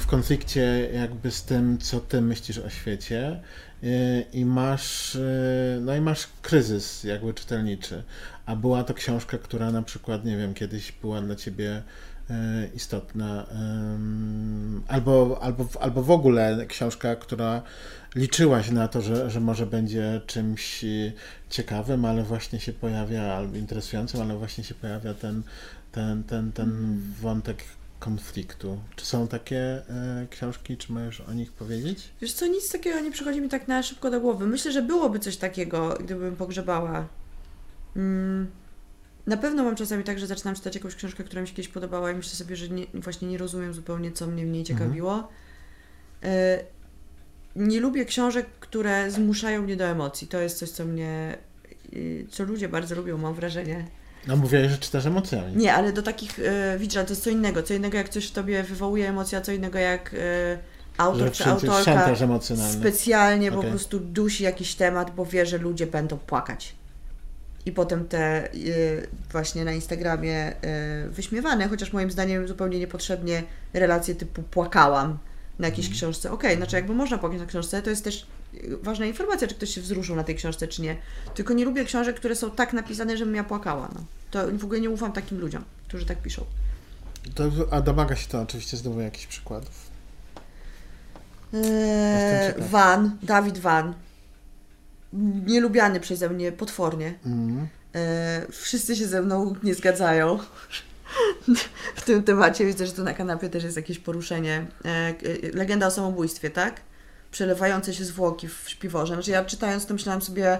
[0.00, 3.40] w konflikcie jakby z tym, co ty myślisz o świecie y,
[4.32, 8.02] i masz, y, no i masz kryzys jakby czytelniczy.
[8.46, 11.82] A była to książka, która na przykład, nie wiem, kiedyś była dla ciebie
[12.30, 12.34] y,
[12.74, 13.46] istotna,
[14.88, 17.62] albo, albo, albo w ogóle książka, która
[18.14, 20.84] liczyłaś na to, że, że może będzie czymś
[21.50, 25.42] ciekawym, ale właśnie się pojawia, albo interesującym, ale właśnie się pojawia ten,
[25.92, 27.64] ten, ten, ten wątek
[28.06, 28.78] konfliktu.
[28.96, 32.10] Czy są takie e, książki, czy możesz o nich powiedzieć?
[32.20, 34.46] Wiesz co, nic takiego nie przychodzi mi tak na szybko do głowy.
[34.46, 37.06] Myślę, że byłoby coś takiego, gdybym pogrzebała.
[37.96, 38.46] Mm,
[39.26, 42.10] na pewno mam czasami tak, że zaczynam czytać jakąś książkę, która mi się kiedyś podobała
[42.10, 45.28] i myślę sobie, że nie, właśnie nie rozumiem zupełnie, co mnie w niej ciekawiło.
[46.22, 46.64] E,
[47.56, 50.28] nie lubię książek, które zmuszają mnie do emocji.
[50.28, 51.38] To jest coś, co mnie,
[51.92, 53.86] y, co ludzie bardzo lubią, mam wrażenie.
[54.26, 55.56] No mówiłeś, że czytasz emocjami.
[55.56, 57.62] Nie, ale do takich, y, widzisz, ale to jest co innego.
[57.62, 60.18] Co innego, jak coś w tobie wywołuje emocje, a co innego, jak y,
[60.98, 62.16] autor czy autorka
[62.70, 63.70] specjalnie po Okej.
[63.70, 66.74] prostu dusi jakiś temat, bo wie, że ludzie będą płakać.
[67.66, 70.52] I potem te y, właśnie na Instagramie
[71.10, 75.18] wyśmiewane, chociaż moim zdaniem zupełnie niepotrzebnie relacje typu płakałam
[75.58, 75.98] na jakiejś Mhm.
[75.98, 76.32] książce.
[76.32, 78.26] Okej, znaczy jakby można płakać na książce, to jest też
[78.82, 80.96] ważna informacja, czy ktoś się wzruszył na tej książce, czy nie.
[81.34, 83.88] Tylko nie lubię książek, które są tak napisane, żebym ja płakała.
[83.94, 84.04] No.
[84.30, 86.44] To w ogóle nie ufam takim ludziom, którzy tak piszą.
[87.34, 89.90] To, a domaga się to oczywiście znowu jakichś przykładów.
[91.54, 92.54] Eee.
[92.70, 93.94] Van, Dawid Van.
[95.46, 97.18] Nielubiany przeze mnie potwornie.
[97.26, 97.68] Mm.
[97.94, 100.38] E, wszyscy się ze mną nie zgadzają.
[101.96, 104.66] W tym temacie widzę, że tu na kanapie też jest jakieś poruszenie.
[104.84, 105.14] E, e,
[105.52, 106.80] legenda o samobójstwie, tak?
[107.36, 109.14] Przelewające się zwłoki w śpiworze.
[109.14, 110.58] Znaczy ja czytając to myślałam sobie,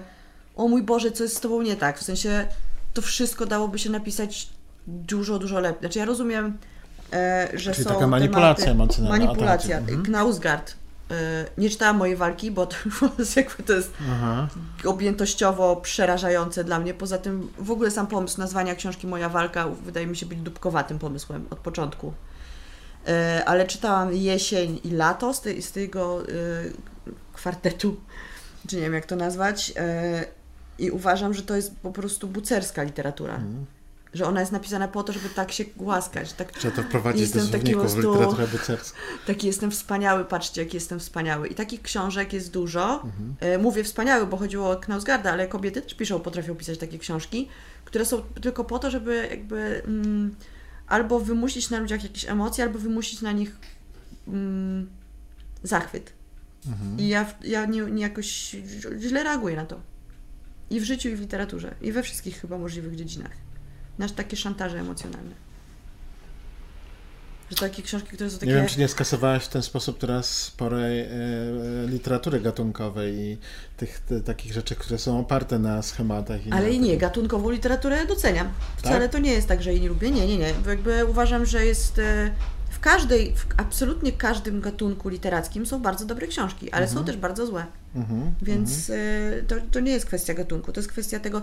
[0.56, 1.98] o mój Boże, co jest z Tobą nie tak?
[1.98, 2.46] W sensie
[2.94, 4.48] to wszystko dałoby się napisać
[4.86, 5.80] dużo, dużo lepiej.
[5.80, 6.58] Znaczy ja rozumiem,
[7.12, 9.78] e, że Czyli są taka manipulacja tematy, emocjonalna, Manipulacja.
[9.78, 10.02] Mhm.
[10.02, 10.74] Knausgard.
[11.10, 12.76] E, nie czytałam mojej walki, bo to,
[13.18, 14.48] jest jakby to jest Aha.
[14.84, 16.94] objętościowo przerażające dla mnie.
[16.94, 20.98] Poza tym w ogóle sam pomysł nazwania książki Moja walka wydaje mi się być dupkowatym
[20.98, 22.12] pomysłem od początku.
[23.06, 26.24] E, ale czytałam Jesień i Lato z, tej, z tego e,
[27.32, 27.96] kwartetu,
[28.68, 29.72] czy nie wiem jak to nazwać.
[29.76, 30.24] E,
[30.78, 33.34] I uważam, że to jest po prostu bucerska literatura.
[33.34, 33.66] Mhm.
[34.14, 36.32] Że ona jest napisana po to, żeby tak się głaskać.
[36.32, 38.98] Tak, Trzeba to wprowadzić do słowników prostu- literaturę bucerską.
[39.26, 41.48] Taki jestem wspaniały, patrzcie, jaki jestem wspaniały.
[41.48, 43.02] I takich książek jest dużo.
[43.02, 43.60] Mhm.
[43.62, 47.48] Mówię wspaniały, bo chodziło o Knausgarda, ale kobiety też piszą, potrafią pisać takie książki,
[47.84, 50.34] które są tylko po to, żeby jakby mm,
[50.86, 53.56] albo wymusić na ludziach jakieś emocje, albo wymusić na nich
[54.28, 54.90] mm,
[55.62, 56.12] zachwyt.
[56.66, 57.00] Mhm.
[57.00, 58.56] I ja, ja nie, nie jakoś
[58.98, 59.80] źle reaguję na to.
[60.70, 61.74] I w życiu, i w literaturze.
[61.82, 63.32] I we wszystkich chyba możliwych dziedzinach.
[63.98, 65.45] Na takie szantaże emocjonalne.
[67.50, 68.46] Że takie książki, które są takie...
[68.46, 71.08] Nie wiem, czy nie skasowałaś w ten sposób teraz sporej e,
[71.86, 73.38] literatury gatunkowej i
[73.76, 76.46] tych te, takich rzeczy, które są oparte na schematach.
[76.46, 78.48] I Ale i nie, gatunkową literaturę doceniam.
[78.76, 79.12] Wcale Tak?
[79.12, 80.10] to nie jest tak, że jej nie lubię.
[80.10, 80.52] Nie, nie, nie.
[80.66, 82.30] Jakby uważam, że jest e,
[82.76, 87.46] w każdej, w absolutnie każdym gatunku literackim są bardzo dobre książki, ale są też bardzo
[87.46, 87.66] złe.
[87.94, 88.94] Mhm, Więc e,
[89.48, 91.42] to, to nie jest kwestia gatunku, to jest kwestia tego.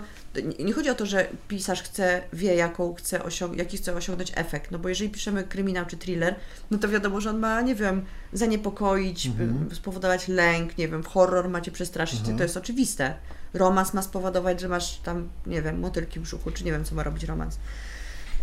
[0.58, 4.32] Nie, nie chodzi o to, że pisarz chce, wie, jaką chce osiąg- jaki chce osiągnąć
[4.34, 4.70] efekt.
[4.70, 6.34] No bo jeżeli piszemy kryminał czy thriller,
[6.70, 9.68] no to wiadomo, że on ma, nie wiem, zaniepokoić, Mhm.
[9.72, 12.36] y, spowodować lęk, nie wiem, horror macie przestraszyć, Mhm.
[12.36, 13.14] to jest oczywiste.
[13.54, 16.94] Romans ma spowodować, że masz tam, nie wiem, motylki w brzuchu, czy nie wiem, co
[16.94, 17.58] ma robić romans.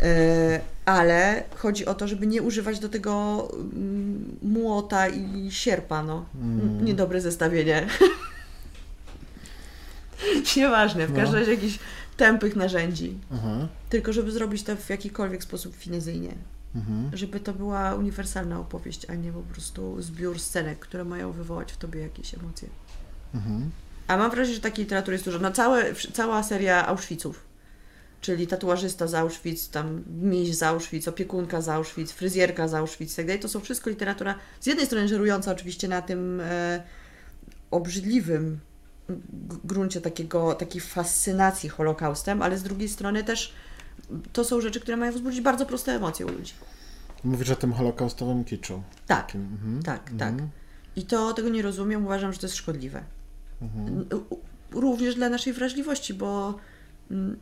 [0.01, 6.25] E, ale chodzi o to, żeby nie używać do tego mm, młota i sierpa, no.
[6.35, 6.85] Mm.
[6.85, 7.87] Niedobre zestawienie.
[10.57, 11.15] Nieważne, w No.
[11.19, 11.79] każdym razie jakichś
[12.17, 13.17] tępych narzędzi.
[13.33, 16.33] Aha, Tylko żeby zrobić to w jakikolwiek sposób finezyjnie.
[16.75, 17.11] mhm.
[17.13, 21.77] Żeby to była uniwersalna opowieść, a nie po prostu zbiór scenek, które mają wywołać w
[21.77, 22.67] tobie jakieś emocje.
[23.35, 23.71] Mhm.
[24.07, 25.39] A mam wrażenie, że takiej literatury jest dużo.
[25.39, 27.43] No całe, cała seria Auschwitzów.
[28.21, 33.15] Czyli tatuażysta z Auschwitz, tam miś z Auschwitz, opiekunka z Auschwitz, fryzjerka z Auschwitz, i
[33.15, 33.41] tak dalej.
[33.41, 36.83] To są wszystko literatura, z jednej strony żerująca oczywiście na tym e,
[37.71, 38.59] obrzydliwym
[39.63, 43.53] gruncie takiego, takiej fascynacji Holokaustem, ale z drugiej strony też
[44.33, 46.53] to są rzeczy, które mają wzbudzić bardzo proste emocje u ludzi.
[47.23, 48.83] Mówisz o tym holokaustowym kiczu.
[49.07, 49.83] Tak, Takim, mhm.
[49.83, 50.37] tak, mhm.
[50.37, 50.47] tak.
[50.95, 53.03] I to tego nie rozumiem, uważam, że to jest szkodliwe.
[53.61, 54.05] Mhm.
[54.71, 56.57] Również dla naszej wrażliwości, bo
[57.11, 57.37] mm,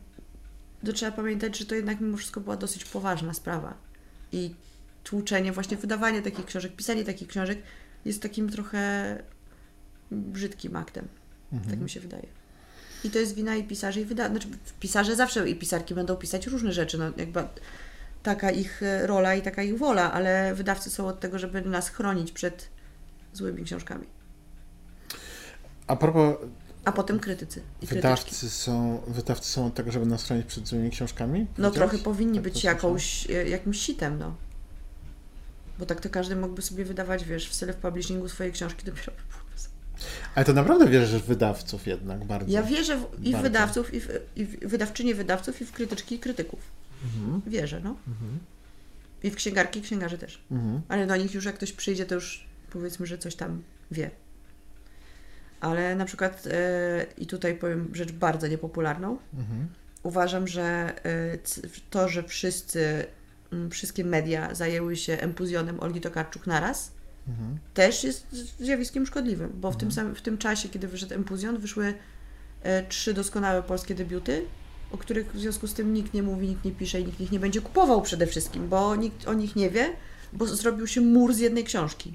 [0.86, 3.74] to trzeba pamiętać, że to jednak mimo wszystko była dosyć poważna sprawa.
[4.32, 4.54] I
[5.04, 7.58] tłuczenie, właśnie wydawanie takich książek, pisanie takich książek
[8.04, 9.22] jest takim trochę
[10.10, 11.08] brzydkim aktem.
[11.52, 11.70] Mhm.
[11.70, 12.26] Tak mi się wydaje.
[13.04, 14.28] I to jest wina i pisarzy, i wyda...
[14.28, 14.48] znaczy
[14.80, 16.98] pisarze zawsze i pisarki będą pisać różne rzeczy.
[16.98, 17.42] No, jakby
[18.22, 21.88] taka ich e, rola i taka ich wola, ale wydawcy są od tego, żeby nas
[21.88, 22.68] chronić przed
[23.32, 24.06] złymi książkami.
[25.86, 26.36] A propos,
[26.84, 27.94] A potem krytycy i krytyczki.
[27.96, 31.46] wydawcy są, wydawcy są od tego, żeby nas chronić przed złymi książkami?
[31.58, 32.76] No trochę powinni Tak być to słyszałem.
[32.76, 34.34] jakąś, e, jakimś sitem, no.
[35.78, 39.12] Bo tak to każdy mógłby sobie wydawać, wiesz, w self-publishingu swoje książki dopiero.
[40.34, 42.52] Ale to naprawdę wierzysz w wydawców jednak bardzo.
[42.52, 43.42] Ja wierzę w, i w Bardzo.
[43.42, 46.60] wydawców, i w, i w wydawczynie wydawców, i w krytyczki i krytyków.
[47.04, 47.42] Mhm.
[47.46, 47.96] Wierzę, no.
[48.08, 48.38] Mhm.
[49.22, 50.44] I w księgarki i księgarzy też.
[50.50, 50.80] Mhm.
[50.88, 54.10] Ale do nich już jak ktoś przyjdzie, to już powiedzmy, że coś tam wie.
[55.60, 59.68] Ale na przykład, e, i tutaj powiem rzecz bardzo niepopularną, Mhm.
[60.02, 61.38] uważam, że e,
[61.90, 63.04] to, że wszyscy,
[63.70, 66.92] wszystkie media zajęły się empuzjonem Olgi Tokarczuk naraz,
[67.28, 67.58] Mhm.
[67.74, 68.26] też jest
[68.60, 71.94] zjawiskiem szkodliwym, bo w, tym, samym, w tym czasie, kiedy wyszedł empuzjon, wyszły
[72.62, 74.44] e, trzy doskonałe polskie debiuty,
[74.92, 77.32] o których w związku z tym nikt nie mówi, nikt nie pisze i nikt ich
[77.32, 79.90] nie będzie kupował przede wszystkim, bo nikt o nich nie wie,
[80.32, 82.14] bo zrobił się mur z jednej książki.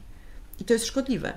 [0.59, 1.33] I to jest szkodliwe.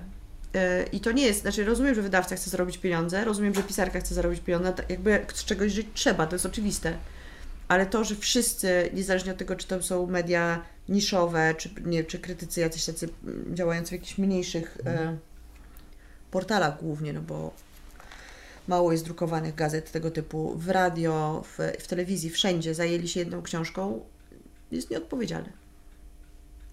[0.55, 4.01] E, I to nie jest, znaczy rozumiem, że wydawca chce zarobić pieniądze, rozumiem, że pisarka
[4.01, 6.99] chce zarobić pieniądze, jakby z czegoś żyć trzeba, to jest oczywiste.
[7.69, 12.19] Ale to, że wszyscy, niezależnie od tego, czy to są media niszowe, czy, nie, czy
[12.19, 15.17] krytycy jacyś tacy mm, działający w jakichś mniejszych e,
[16.31, 17.55] portalach głównie, no bo
[18.69, 23.43] mało jest drukowanych gazet tego typu, w radio, w, w telewizji, wszędzie zajęli się jedną
[23.43, 24.01] książką,
[24.71, 25.53] jest nieodpowiedzialne.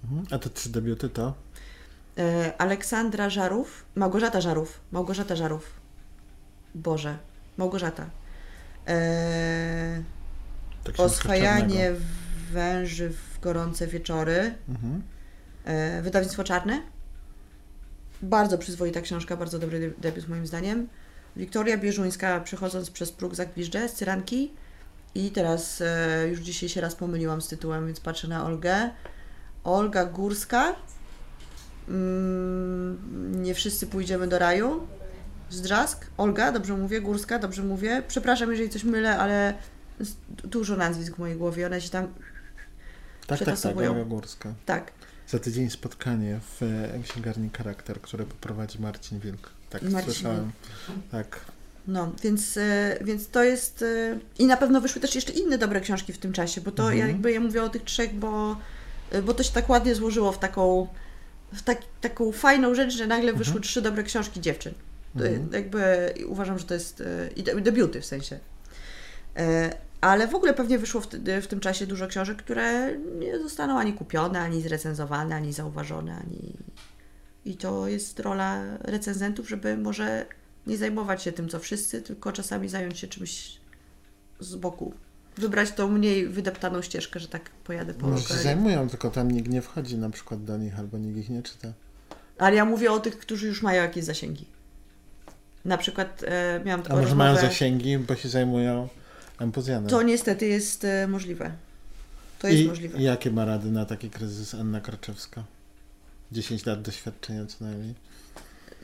[0.03, 0.26] Mhm.
[0.32, 1.34] A te trzy debiuty to?
[2.18, 5.72] E, Aleksandra Żarów, Małgorzata Żarów, Małgorzata Żarów.
[6.76, 7.18] Boże,
[7.57, 8.09] Małgorzata.
[8.88, 10.03] E,
[10.84, 11.91] Ta książka Oswajanie
[12.51, 14.55] węży w gorące wieczory.
[14.70, 15.03] Mhm.
[15.66, 16.82] E, wydawnictwo Czarne.
[18.22, 20.88] Bardzo przyzwoita książka, bardzo dobry de- debiut moim zdaniem.
[21.36, 24.51] Wiktoria Bieżuńska, przechodząc przez próg Zagwiżdże z Cyranki.
[25.16, 28.89] I teraz e, już dzisiaj się raz pomyliłam z tytułem, więc patrzę na Olgę.
[29.63, 30.76] Olga Górska.
[31.88, 34.88] Mm, nie wszyscy pójdziemy do raju.
[35.50, 36.06] Zdrzask.
[36.18, 37.02] Olga, dobrze mówię.
[37.02, 38.04] Górska, dobrze mówię.
[38.08, 39.54] Przepraszam, jeżeli coś mylę, ale
[40.00, 41.66] jest dużo nazwisk w mojej głowie.
[41.66, 42.08] One się tam...
[43.28, 43.78] Tak, tak, tak.
[43.78, 44.54] Olga Górska.
[44.66, 44.92] Tak.
[45.28, 49.50] Za tydzień spotkanie w e, księgarni Charakter, które poprowadzi Marcin Wilk.
[49.70, 50.52] Tak, Marcin słyszałem.
[51.12, 51.40] Tak.
[51.88, 53.82] No, więc, e, więc to jest.
[53.82, 56.84] e, I na pewno wyszły też jeszcze inne dobre książki w tym czasie, bo to
[56.84, 57.00] Mhm.
[57.00, 58.58] ja jakby ja mówię o tych trzech, bo,
[59.24, 60.88] bo to się tak ładnie złożyło w taką,
[61.56, 64.74] w tak, taką fajną rzecz, że nagle wyszły trzy dobre książki dziewczyn.
[65.16, 65.49] Mhm.
[65.53, 67.01] Jakby uważam, że to jest.
[67.01, 68.39] e, I de- debiuty w sensie.
[69.38, 73.39] E, Ale w ogóle pewnie wyszło w, ty- w tym czasie dużo książek, które nie
[73.39, 76.53] zostaną ani kupione, ani zrecenzowane, ani zauważone, ani.
[77.45, 80.26] I to jest rola recenzentów, żeby może
[80.68, 83.58] nie zajmować się tym, co wszyscy, tylko czasami zająć się czymś
[84.39, 84.93] z boku.
[85.38, 89.50] Wybrać tą mniej wydeptaną ścieżkę, że tak pojadę po Może się zajmują, tylko tam nikt
[89.50, 91.74] nie wchodzi na przykład do nich, albo nikt ich nie czyta.
[92.38, 94.46] Ale ja mówię o tych, którzy już mają jakieś zasięgi.
[95.66, 97.34] Na przykład e, miałam A taką może rozmowę...
[97.34, 98.88] mają zasięgi, bo się zajmują
[99.40, 99.90] empuzjanem.
[99.90, 101.52] To niestety jest e, możliwe.
[102.40, 103.02] To jest I, możliwe.
[103.02, 105.44] Jakie ma rady na taki kryzys Anna Kraczewska?
[106.32, 107.94] 10 lat doświadczenia co najmniej.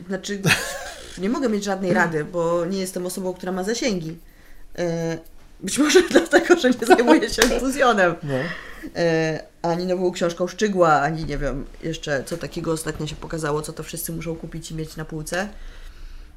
[0.08, 0.41] Znaczy,
[1.22, 4.18] nie mogę mieć żadnej rady, bo nie jestem osobą, która ma zasięgi.
[4.78, 5.18] E,
[5.64, 8.16] być może dlatego, że nie zajmuję się entuzjonem.
[8.24, 8.34] No.
[8.95, 13.74] E, ani nową książką Szczygła, ani nie wiem jeszcze co takiego ostatnio się pokazało, co
[13.74, 15.49] to wszyscy muszą kupić i mieć na półce.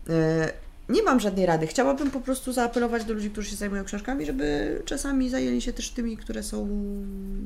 [0.09, 0.53] E,
[0.89, 1.67] nie mam żadnej rady.
[1.67, 5.91] Chciałabym po prostu zaapelować do ludzi, którzy się zajmują książkami, żeby czasami zajęli się też
[5.91, 6.69] tymi, które są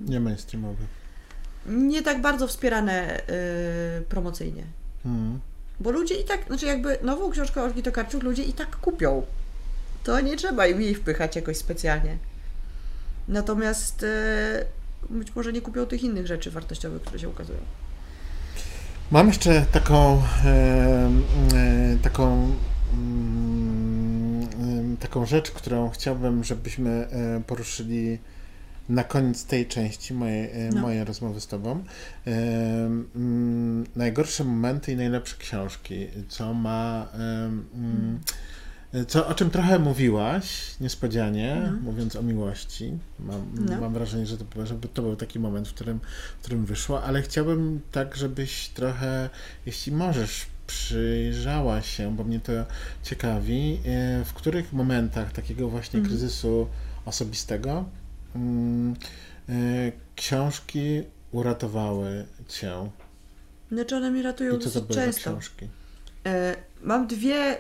[0.09, 0.85] Nie mainstreamowy.
[1.66, 4.64] nie tak bardzo wspierane e, promocyjnie.
[5.07, 5.41] Mhm.
[5.81, 9.22] Bo ludzie i tak, znaczy jakby nową książkę Olgi Tokarczuk ludzie i tak kupią.
[10.05, 12.18] To nie trzeba im jej wpychać jakoś specjalnie.
[13.28, 14.64] Natomiast e,
[15.11, 17.59] być może nie kupią tych innych rzeczy wartościowych, które się ukazują.
[19.11, 21.11] Mam jeszcze taką e,
[21.55, 22.55] e, taką
[22.94, 27.09] mm, taką rzecz, którą chciałbym, żebyśmy
[27.46, 28.18] poruszyli
[28.88, 30.80] na koniec tej części mojej, No.
[30.80, 31.84] mojej rozmowy z Tobą.
[32.26, 37.09] Mm, najgorsze momenty i najlepsze książki, co ma.
[37.14, 38.18] mm,
[39.09, 41.82] co, o czym trochę mówiłaś niespodzianie, Mhm.
[41.82, 42.99] mówiąc o miłości.
[43.20, 43.80] Mam, No.
[43.80, 46.01] mam wrażenie, że to, żeby to był taki moment, w którym,
[46.39, 49.30] w którym wyszło, ale chciałbym tak, żebyś trochę,
[49.66, 52.53] jeśli możesz, przyjrzała się, bo mnie to
[53.03, 56.16] ciekawi, e, w których momentach takiego właśnie Mhm.
[56.18, 56.68] kryzysu
[57.05, 57.84] osobistego
[58.36, 58.97] mm,
[59.49, 59.53] e,
[60.16, 62.72] książki uratowały cię.
[63.72, 65.20] Znaczy one mi ratują I co to często.
[65.30, 65.68] książki?
[66.26, 67.57] E, mam dwie,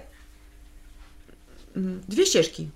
[2.08, 2.70] dwie ścieżki.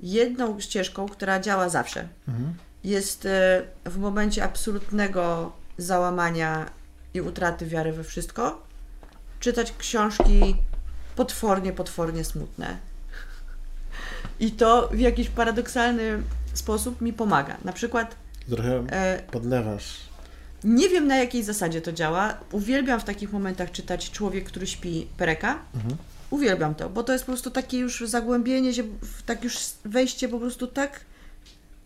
[0.00, 2.08] Jedną ścieżką, która działa zawsze.
[2.28, 2.54] Mhm.
[2.84, 6.70] jest e, w momencie absolutnego załamania
[7.14, 8.62] i utraty wiary we wszystko,
[9.40, 10.56] czytać książki
[11.16, 12.76] potwornie, potwornie smutne.
[14.40, 16.22] I to w jakiś paradoksalny
[16.54, 17.56] sposób mi pomaga.
[17.64, 18.16] Na przykład
[18.50, 19.96] Trochę e, podlewasz.
[20.64, 22.34] nie wiem na jakiej zasadzie to działa.
[22.52, 25.58] Uwielbiam w takich momentach czytać Człowiek, który śpi Pereka.
[25.74, 25.96] Mhm.
[26.34, 28.82] Uwielbiam to, bo to jest po prostu takie już zagłębienie się,
[29.26, 31.00] tak już wejście po prostu tak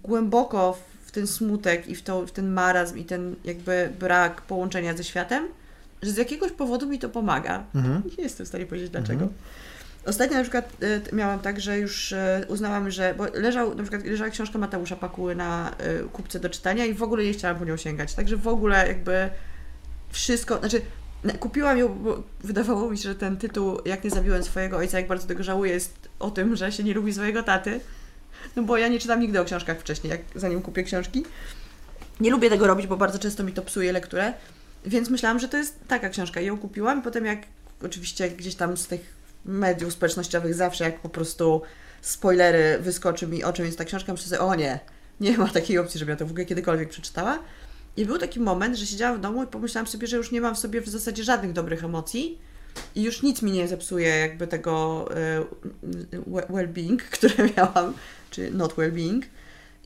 [0.02, 4.42] głęboko w- w ten smutek i w, to, w ten marazm i ten jakby brak
[4.42, 5.44] połączenia ze światem,
[6.02, 7.64] że z jakiegoś powodu mi to pomaga.
[7.74, 8.02] Mhm.
[8.18, 9.12] Nie jestem w stanie powiedzieć dlaczego.
[9.22, 9.32] Mhm.
[10.06, 10.72] Ostatnio na przykład
[11.12, 13.14] e, miałam tak, że już e, uznałam, że.
[13.18, 17.02] Bo leżał, na przykład leżała książka Mateusza Pakuły na e, kupce do czytania i w
[17.02, 18.14] ogóle nie chciałam po nią sięgać.
[18.14, 19.30] Także w ogóle jakby
[20.10, 20.58] wszystko.
[20.58, 20.84] Znaczy, na-
[21.40, 25.08] kupiłam ją, bo wydawało mi się, że ten tytuł Jak nie zabiłem swojego ojca, jak
[25.08, 27.80] bardzo tego żałuję, jest o tym, że się nie lubi swojego taty.
[28.56, 31.24] No bo ja nie czytam nigdy o książkach wcześniej, jak zanim kupię książki.
[32.20, 34.32] Nie lubię tego robić, bo bardzo często mi to psuje lekturę.
[34.86, 36.40] Więc myślałam, że to jest taka książka.
[36.40, 37.02] I ją kupiłam.
[37.02, 37.38] Potem jak
[37.82, 41.62] oczywiście gdzieś tam z tych mediów społecznościowych zawsze jak po prostu
[42.02, 44.80] spoilery wyskoczy mi o czym jest ta książka, myślę sobie, o nie,
[45.20, 47.38] nie ma takiej opcji, żebym ja to w ogóle kiedykolwiek przeczytała.
[47.98, 50.54] I był taki moment, że siedziałam w domu i pomyślałam sobie, że już nie mam
[50.54, 52.38] w sobie w zasadzie żadnych dobrych emocji
[52.94, 55.44] i już nic mi nie zepsuje jakby tego e,
[56.12, 57.94] we- well-being, które miałam,
[58.30, 59.22] czy not well-being.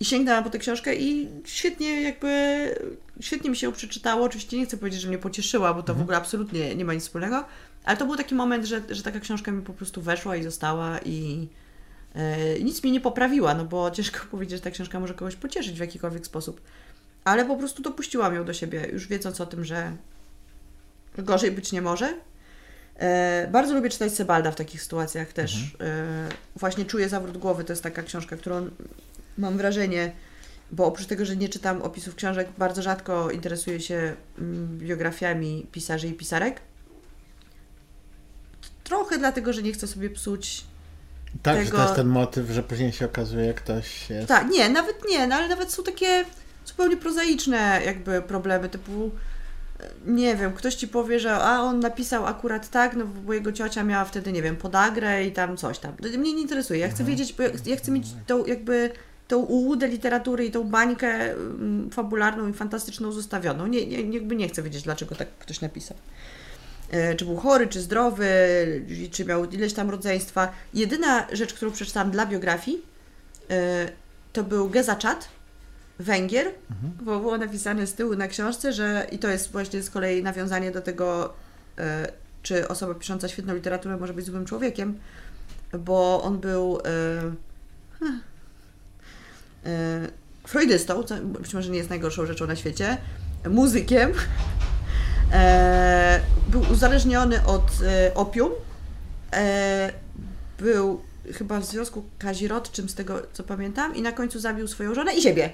[0.00, 2.28] I sięgnęłam po tę książkę i świetnie jakby,
[3.20, 4.24] świetnie mi się ją przeczytało.
[4.24, 7.02] Oczywiście nie chcę powiedzieć, że mnie pocieszyła, bo to w ogóle absolutnie nie ma nic
[7.02, 7.44] wspólnego,
[7.84, 10.98] ale to był taki moment, że, że taka książka mi po prostu weszła i została
[11.04, 11.48] i
[12.14, 15.76] e, nic mi nie poprawiła, no bo ciężko powiedzieć, że ta książka może kogoś pocieszyć
[15.76, 16.60] w jakikolwiek sposób.
[17.24, 19.92] Ale po prostu dopuściłam ją do siebie, już wiedząc o tym, że
[21.18, 22.14] gorzej być nie może.
[22.96, 25.76] E, bardzo lubię czytać Sebalda w takich sytuacjach też.
[25.80, 28.70] E, właśnie Czuję zawrót głowy, to jest taka książka, którą
[29.38, 30.12] mam wrażenie,
[30.72, 36.08] bo oprócz tego, że nie czytam opisów książek, bardzo rzadko interesuję się mm, biografiami pisarzy
[36.08, 36.60] i pisarek.
[38.84, 40.64] Trochę dlatego, że nie chcę sobie psuć.
[41.42, 44.28] Tak, że Tego- to jest ten motyw, że później się okazuje, ktoś jest...
[44.28, 46.24] Tak, nie, nawet nie, no ale nawet są takie
[46.64, 49.10] zupełnie prozaiczne jakby problemy, typu
[49.80, 53.52] e, nie wiem, ktoś ci powie, że a on napisał akurat tak, no bo jego
[53.52, 55.92] ciocia miała wtedy, nie wiem, podagrę i tam coś tam.
[56.18, 56.80] Mnie nie interesuje.
[56.80, 58.90] Ja chcę wiedzieć, bo ja, ja chcę mieć tą jakby
[59.28, 63.66] tą ułudę literatury i tą bańkę mm, fabularną i fantastyczną zostawioną.
[63.66, 65.96] Nie, nie, jakby nie chcę wiedzieć, dlaczego tak ktoś napisał.
[66.90, 68.26] E, Czy był chory, czy zdrowy,
[69.10, 70.52] czy miał ileś tam rodzeństwa.
[70.74, 72.82] Jedyna rzecz, którą przeczytałam dla biografii,
[73.50, 73.88] e,
[74.32, 75.28] to był Gezaczat,
[76.02, 76.46] Węgier,
[77.02, 80.70] bo było napisane z tyłu na książce, że i to jest właśnie z kolei nawiązanie
[80.70, 81.34] do tego,
[81.78, 84.98] e, czy osoba pisząca świetną literaturę może być złym człowiekiem,
[85.78, 86.78] bo on był
[88.00, 88.20] hmm,
[89.66, 90.08] e,
[90.46, 92.96] freudystą, co być może nie jest najgorszą rzeczą na świecie,
[93.50, 94.12] muzykiem,
[96.48, 97.70] był uzależniony od
[98.14, 98.52] opium,
[100.58, 101.00] był
[101.34, 105.22] chyba w związku kazirodczym, z tego co pamiętam, i na końcu zabił swoją żonę i
[105.22, 105.50] siebie.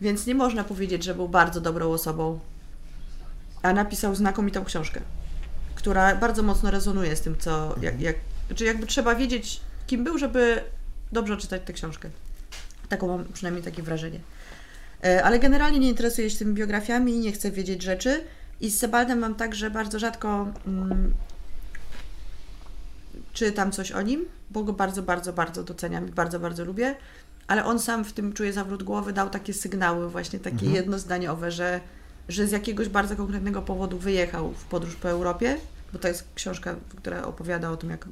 [0.00, 2.40] Więc nie można powiedzieć, że był bardzo dobrą osobą.
[3.62, 5.00] A napisał znakomitą książkę,
[5.74, 7.76] która bardzo mocno rezonuje z tym, co.
[7.80, 10.64] Jak, jak, znaczy, jakby trzeba wiedzieć, kim był, żeby
[11.12, 12.10] dobrze czytać tę książkę.
[12.88, 14.20] Taką mam przynajmniej takie wrażenie.
[15.04, 18.24] E, Ale generalnie nie interesuję się tymi biografiami i nie chcę wiedzieć rzeczy.
[18.60, 21.14] I z Sebaldem mam tak, że bardzo rzadko mm,
[23.32, 26.96] czytam coś o nim, bo go bardzo, bardzo, bardzo doceniam i bardzo, bardzo lubię.
[27.50, 30.74] Ale on sam w tym czuje zawrót głowy, dał takie sygnały, właśnie takie Mhm.
[30.74, 31.80] jednozdaniowe, że,
[32.28, 35.56] że z jakiegoś bardzo konkretnego powodu wyjechał w podróż po Europie,
[35.92, 38.08] bo to jest książka, która opowiada o tym, jak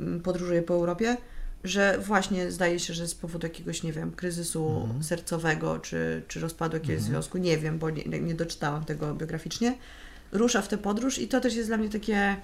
[0.00, 1.16] mm, podróżuje po Europie,
[1.64, 5.04] że właśnie zdaje się, że z powodu jakiegoś, nie wiem, kryzysu Mhm.
[5.04, 7.12] sercowego czy, czy rozpadu jakiegoś Mhm.
[7.12, 9.74] związku, nie wiem, bo nie, nie doczytałam tego biograficznie,
[10.32, 12.36] rusza w tę podróż i to też jest dla mnie takie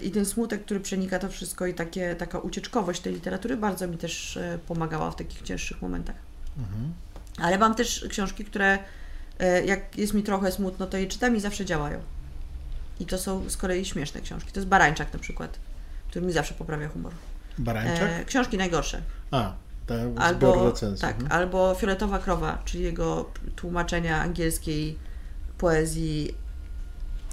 [0.00, 3.98] i ten smutek, który przenika to wszystko i takie, taka ucieczkowość tej literatury bardzo mi
[3.98, 6.16] też e, pomagała w takich cięższych momentach.
[6.58, 6.92] Mhm.
[7.38, 8.78] Ale mam też książki, które
[9.38, 12.00] e, jak jest mi trochę smutno, to je czytam i zawsze działają.
[13.00, 14.52] I to są z kolei śmieszne książki.
[14.52, 15.58] To jest Barańczak na przykład,
[16.08, 17.12] który mi zawsze poprawia humor.
[17.58, 18.10] Barańczak?
[18.10, 19.02] E, książki najgorsze.
[19.30, 19.52] A,
[19.86, 21.00] zbiór Albo, recenzji.
[21.00, 21.32] tak, mhm.
[21.32, 24.98] albo Fioletowa Krowa, czyli jego tłumaczenia angielskiej
[25.58, 26.34] poezji,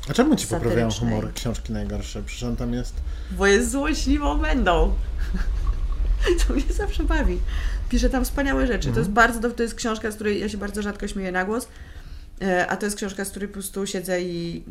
[0.10, 2.24] A czemu ci poprawiają humor książki najgorsze?
[2.24, 2.94] Przecież on tam jest...
[3.32, 4.94] bo jest złośliwą będą.
[6.48, 7.40] To mnie zawsze bawi.
[7.90, 8.92] Pisze tam wspaniałe rzeczy.
[8.92, 9.14] To jest Mhm.
[9.14, 11.68] bardzo, to jest książka, z której ja się bardzo rzadko śmieję na głos,
[12.42, 14.64] e, a to jest książka, z której po prostu siedzę i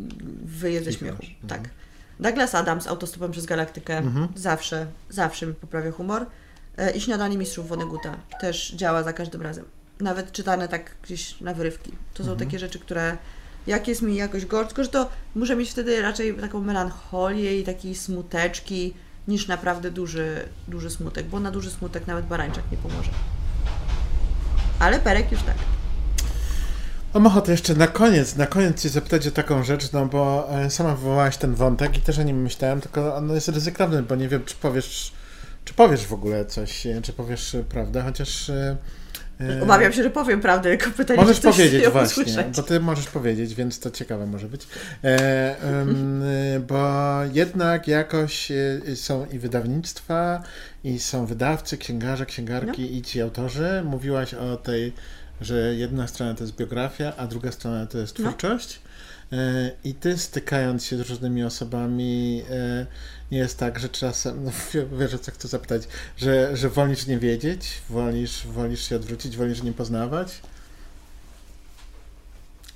[0.85, 1.22] ze śmiechu.
[1.49, 1.59] Tak.
[1.59, 1.74] Mhm.
[2.20, 4.28] Douglas Adams, Autostopem przez Galaktykę, Mhm.
[4.37, 6.26] zawsze, zawsze mi poprawia humor.
[6.78, 9.64] E, I Śniadanie Mistrzów Woneguta też działa za każdym razem.
[10.01, 11.93] nawet czytane tak gdzieś na wyrywki.
[12.14, 12.49] To są Mhm.
[12.49, 13.16] takie rzeczy, które
[13.70, 17.94] jak jest mi jakoś gorzko, że to muszę mieć wtedy raczej taką melancholię i takie
[17.94, 18.94] smuteczki
[19.28, 23.10] niż naprawdę duży, duży smutek, bo na duży smutek nawet barańczak nie pomoże.
[24.78, 25.54] Ale perek już tak.
[27.14, 30.70] Mam ochotę jeszcze na koniec, na koniec Cię zapytać o taką rzecz, no bo e,
[30.70, 34.28] sama wywołałaś ten wątek i też o nim myślałem, tylko on jest ryzykowny, bo nie
[34.28, 35.12] wiem, czy powiesz,
[35.64, 38.50] czy powiesz w ogóle coś, e, czy powiesz e, prawdę, chociaż...
[39.41, 42.57] e, Obawiam się, że powiem prawdę, tylko pytanie, Możesz powiedzieć właśnie, usłyszeć.
[42.57, 44.66] bo ty możesz powiedzieć, więc to ciekawe może być.
[45.05, 45.07] E,
[45.64, 45.86] e,
[46.61, 46.88] bo
[47.32, 50.43] jednak jakoś e, są i wydawnictwa,
[50.84, 52.88] i są wydawcy, księgarze, księgarki No.
[52.99, 53.82] i ci autorzy.
[53.84, 54.93] Mówiłaś o tej,
[55.41, 58.24] że jedna strona to jest biografia, a druga strona to jest No.
[58.24, 58.74] twórczość.
[58.74, 58.89] E,
[59.85, 62.87] I ty stykając się z różnymi osobami, e,
[63.31, 64.51] nie jest tak, że czasem, no
[64.99, 65.83] wiesz o co chcę zapytać,
[66.16, 70.41] że, że wolisz nie wiedzieć, wolisz, wolisz się odwrócić, wolisz nie poznawać?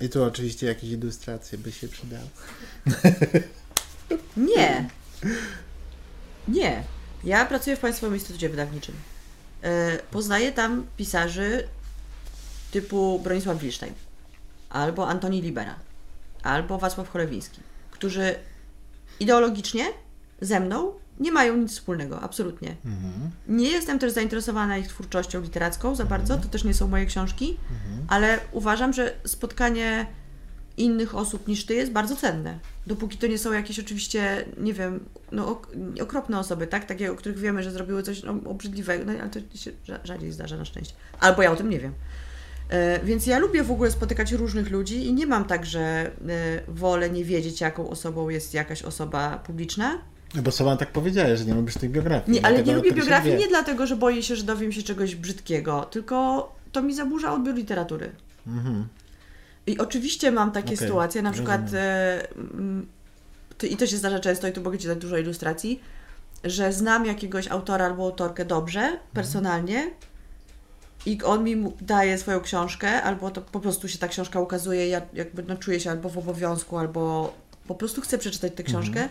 [0.01, 2.27] I tu oczywiście jakieś ilustracje by się przydały.
[4.55, 4.89] Nie.
[6.47, 6.83] Nie.
[7.23, 8.95] Ja pracuję w Państwowym Instytucie Wydawniczym.
[9.63, 11.67] E, Poznaję tam pisarzy
[12.71, 13.93] typu Bronisław Wilstein,
[14.69, 15.75] albo Antoni Libera,
[16.45, 18.35] albo Wacław Cholewiński, którzy
[19.19, 19.85] ideologicznie
[20.41, 22.75] ze mną nie mają nic wspólnego, absolutnie.
[23.47, 27.57] Nie jestem też zainteresowana ich twórczością literacką za bardzo, to też nie są moje książki,
[28.07, 30.05] ale uważam, że spotkanie
[30.77, 32.59] innych osób niż ty jest bardzo cenne.
[32.87, 35.71] Dopóki to nie są jakieś oczywiście, nie wiem, no ok
[36.01, 36.85] okropne osoby, tak?
[36.85, 40.31] Takie, o których wiemy, że zrobiły coś no, obrzydliwego, no ale to się rza- rzadziej
[40.31, 40.93] zdarza na szczęście.
[41.19, 41.93] Albo ja o tym nie wiem.
[42.69, 46.11] E, Więc ja lubię w ogóle spotykać różnych ludzi i nie mam tak, że e,
[46.67, 50.01] wolę nie wiedzieć, jaką osobą jest jakaś osoba publiczna.
[50.43, 52.37] Bo sama tak powiedziałeś, że nie lubisz tych biografii.
[52.37, 55.15] Nie, ale nie lubię tak biografii nie dlatego, że boję się, że dowiem się czegoś
[55.15, 58.11] brzydkiego, tylko to mi zaburza odbiór literatury.
[58.47, 58.87] Mhm.
[59.67, 61.85] I oczywiście mam takie Okej, sytuacje, na przykład rozumiem.
[61.85, 62.87] e, mm,
[63.69, 65.79] i to się zdarza często i tu mogę Ci dać dużo ilustracji,
[66.43, 69.91] że znam jakiegoś autora albo autorkę dobrze, personalnie
[71.05, 75.01] i on mi daje swoją książkę, albo to po prostu się ta książka ukazuje, ja
[75.13, 77.33] jakby no, czuję się albo w obowiązku, albo
[77.67, 79.09] po prostu chcę przeczytać tę książkę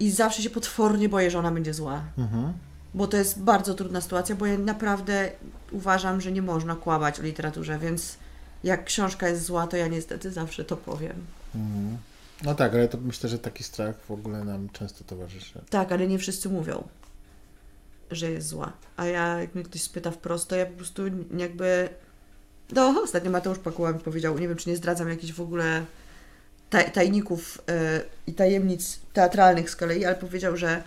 [0.00, 2.02] i zawsze się potwornie boję, że ona będzie zła.
[2.18, 2.52] Mhm.
[2.94, 5.30] Bo to jest bardzo trudna sytuacja, bo ja naprawdę
[5.72, 8.16] uważam, że nie można kłamać o literaturze, więc
[8.64, 11.16] jak książka jest zła, to ja niestety zawsze to powiem.
[11.54, 11.98] Mhm.
[12.44, 15.60] No tak, ale to myślę, że taki strach w ogóle nam często towarzyszy.
[15.70, 16.84] Tak, ale nie wszyscy mówią,
[18.10, 18.72] że jest zła.
[18.96, 21.02] A ja, jak mnie ktoś spyta wprost, to ja po prostu
[21.36, 21.88] jakby...
[22.72, 25.84] No, ostatnio Mateusz Pakuła mi powiedział, nie wiem, czy nie zdradzam jakichś w ogóle
[26.70, 30.82] taj, tajników e, i tajemnic teatralnych z kolei, ale powiedział, że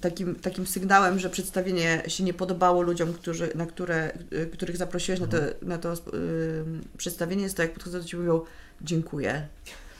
[0.00, 5.20] takim, takim sygnałem, że przedstawienie się nie podobało ludziom, którzy, na które, e, których zaprosiłeś
[5.20, 5.96] na to, na to e,
[6.96, 8.44] przedstawienie, jest to, jak podchodzą do Ciebie i mówią
[8.80, 9.46] dziękuję.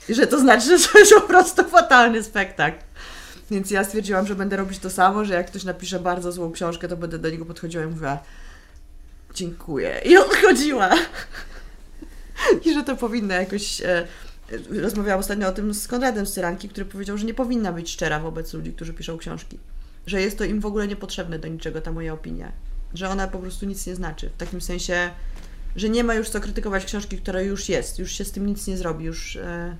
[0.09, 2.77] I że to znaczy, że to jest po prostu fatalny spektakl.
[3.51, 6.87] Więc ja stwierdziłam, że będę robić to samo, że jak ktoś napisze bardzo złą książkę,
[6.87, 8.19] to będę do niego podchodziła i mówiła
[9.37, 10.01] dziękuję.
[10.05, 10.89] I odchodziła.
[12.65, 13.81] I że to powinna jakoś...
[13.81, 14.07] E,
[14.81, 18.19] rozmawiałam ostatnio o tym z Konradem z Syranki, który powiedział, że nie powinna być szczera
[18.19, 19.59] wobec ludzi, którzy piszą książki.
[20.07, 22.51] Że jest to im w ogóle niepotrzebne do niczego, ta moja opinia.
[22.93, 24.29] Że ona po prostu nic nie znaczy.
[24.29, 25.09] W takim sensie,
[25.75, 27.99] że nie ma już co krytykować książki, która już jest.
[27.99, 29.05] Już się z tym nic nie zrobi.
[29.05, 29.75] Już, e,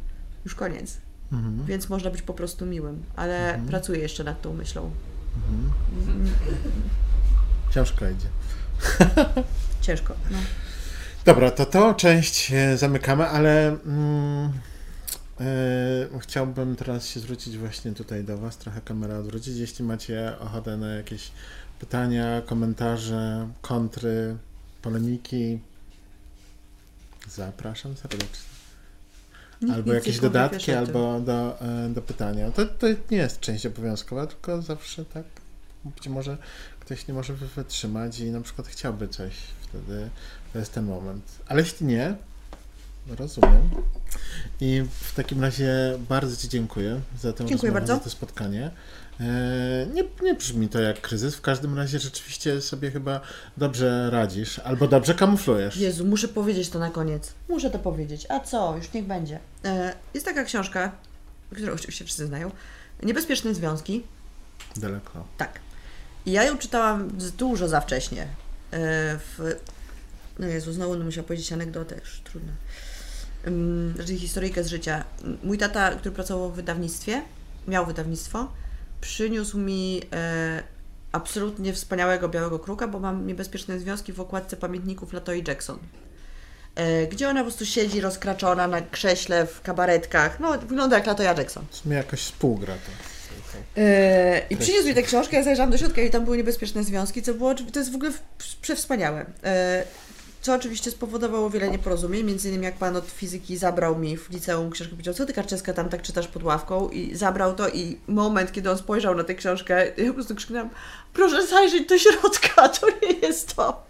[0.45, 0.97] już koniec.
[1.31, 1.65] Mhm.
[1.65, 3.03] Więc można być po prostu miłym.
[3.15, 4.91] Ale pracuję jeszcze nad tą myślą.
[7.69, 8.27] Książka idzie.
[9.81, 10.13] Ciężko.
[10.31, 10.37] No.
[11.25, 14.51] Dobra, to tą część e, zamykamy, ale mm,
[15.39, 19.57] e, chciałbym teraz się zwrócić właśnie tutaj do Was, trochę kamerę odwrócić.
[19.57, 21.31] Jeśli macie ochotę na jakieś
[21.79, 24.37] pytania, komentarze, kontry,
[24.81, 25.59] polemiki,
[27.29, 28.56] zapraszam serdecznie.
[29.61, 30.77] Nikt Albo jakieś dodatki, tym.
[30.77, 32.51] albo do, e, do pytania.
[32.51, 35.23] To, to nie jest część obowiązkowa, tylko zawsze tak
[35.85, 36.37] być może
[36.79, 40.09] ktoś nie może wy- wytrzymać i na przykład chciałby coś, wtedy
[40.53, 41.23] to jest ten moment.
[41.47, 42.15] Ale jeśli nie,
[43.07, 43.69] rozumiem.
[44.61, 47.93] I w takim razie bardzo Ci dziękuję za tę Dziękuję rozmowę, bardzo.
[47.95, 48.71] za to spotkanie.
[49.19, 53.21] E, Nie, nie brzmi to jak kryzys, w każdym razie rzeczywiście sobie chyba
[53.57, 55.77] dobrze radzisz, albo dobrze kamuflujesz.
[55.77, 57.33] Jezu, muszę powiedzieć to na koniec.
[57.49, 58.25] Muszę to powiedzieć.
[58.29, 58.77] A co?
[58.77, 59.39] Już niech będzie.
[59.65, 60.91] E, jest taka książka,
[61.51, 62.51] którą oczywiście wszyscy znają.
[63.03, 64.03] Niebezpieczne związki.
[64.75, 65.25] Daleko.
[65.37, 65.59] Tak.
[66.25, 68.21] I ja ją czytałam dużo za wcześnie.
[68.21, 68.27] E,
[69.17, 69.55] w...
[70.39, 72.51] No Jezu, znowu będę musiała powiedzieć anegdotę, już trudno.
[73.95, 75.03] Znaczy historyjkę z życia.
[75.43, 77.21] Mój tata, który pracował w wydawnictwie,
[77.67, 78.51] miał wydawnictwo,
[79.01, 80.63] przyniósł mi e,
[81.11, 85.79] absolutnie wspaniałego białego kruka, bo mam niebezpieczne związki w okładce pamiętników Latoi Jackson.
[86.75, 90.39] e, gdzie ona po prostu siedzi rozkraczona na krześle w kabaretkach.
[90.39, 91.65] No, wygląda jak Latoya Jackson.
[91.69, 92.91] W sumie jakoś współgra to.
[93.77, 97.21] E, I przyniósł mi tę książkę, ja zajrzałam do środka i tam były niebezpieczne związki,
[97.21, 98.11] co było, to jest w ogóle
[98.61, 99.25] przewspaniałe.
[100.41, 104.71] Co oczywiście spowodowało wiele nieporozumień, między innymi jak pan od fizyki zabrał mi w liceum
[104.71, 108.51] książkę, powiedział, co ty Karczeska tam tak czytasz pod ławką i zabrał to i moment,
[108.51, 110.69] kiedy on spojrzał na tę książkę, ja po prostu krzyknęłam,
[111.13, 113.85] proszę zajrzeć do środka, to nie jest to.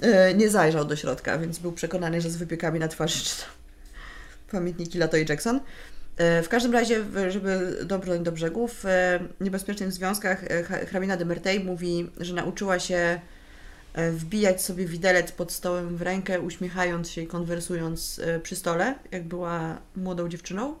[0.00, 3.44] E, nie zajrzał do środka, więc był przekonany, że z wypiekami na twarzy czyta
[4.52, 5.60] pamiętniki Latoi Jackson.
[6.16, 8.84] E, W każdym razie, żeby dobrnąć do brzegu, w
[9.40, 13.20] niebezpiecznych związkach e, hrabina de Merteuil mówi, że nauczyła się
[13.94, 19.24] wbijać sobie widelec pod stołem w rękę, uśmiechając się i konwersując e, przy stole, jak
[19.24, 20.74] była młodą dziewczyną.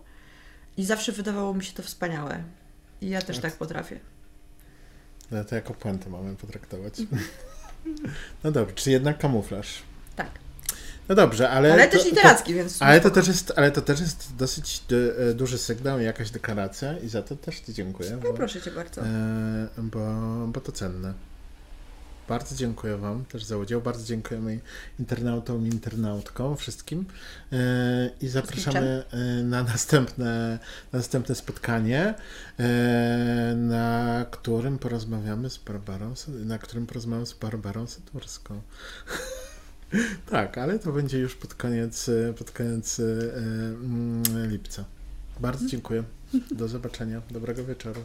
[0.76, 2.42] I zawsze wydawało mi się to wspaniałe.
[3.00, 4.00] I ja też tak potrafię.
[5.30, 6.94] No to jako puentę mamy potraktować.
[8.44, 9.82] No dobrze, czy jednak kamuflaż.
[10.16, 10.30] Tak.
[11.08, 11.72] No dobrze, ale.
[11.72, 12.72] Ale to, też literacki, więc...
[12.72, 16.00] To, sumie ale, to też jest, ale to też jest dosyć du, e, duży sygnał
[16.00, 18.10] i jakaś deklaracja, i za to też Ci dziękuję.
[18.10, 19.00] No Bo, proszę Cię bardzo.
[19.02, 19.98] e, bo,
[20.46, 21.14] bo to cenne.
[22.30, 23.80] Bardzo dziękuję Wam też za udział.
[23.80, 24.60] Bardzo dziękujemy
[24.98, 27.04] internautom internautkom, wszystkim.
[27.52, 30.58] E, I zapraszamy e, na następne,
[30.92, 32.14] na następne spotkanie,
[32.58, 38.60] e, na którym porozmawiamy z Barbarą, na którym porozmawiamy z Barbarą Syturską.
[40.30, 44.84] tak, ale to będzie już pod koniec, pod koniec mm, lipca.
[45.40, 46.04] Bardzo dziękuję.
[46.50, 47.22] Do zobaczenia.
[47.30, 48.04] Dobrego wieczoru.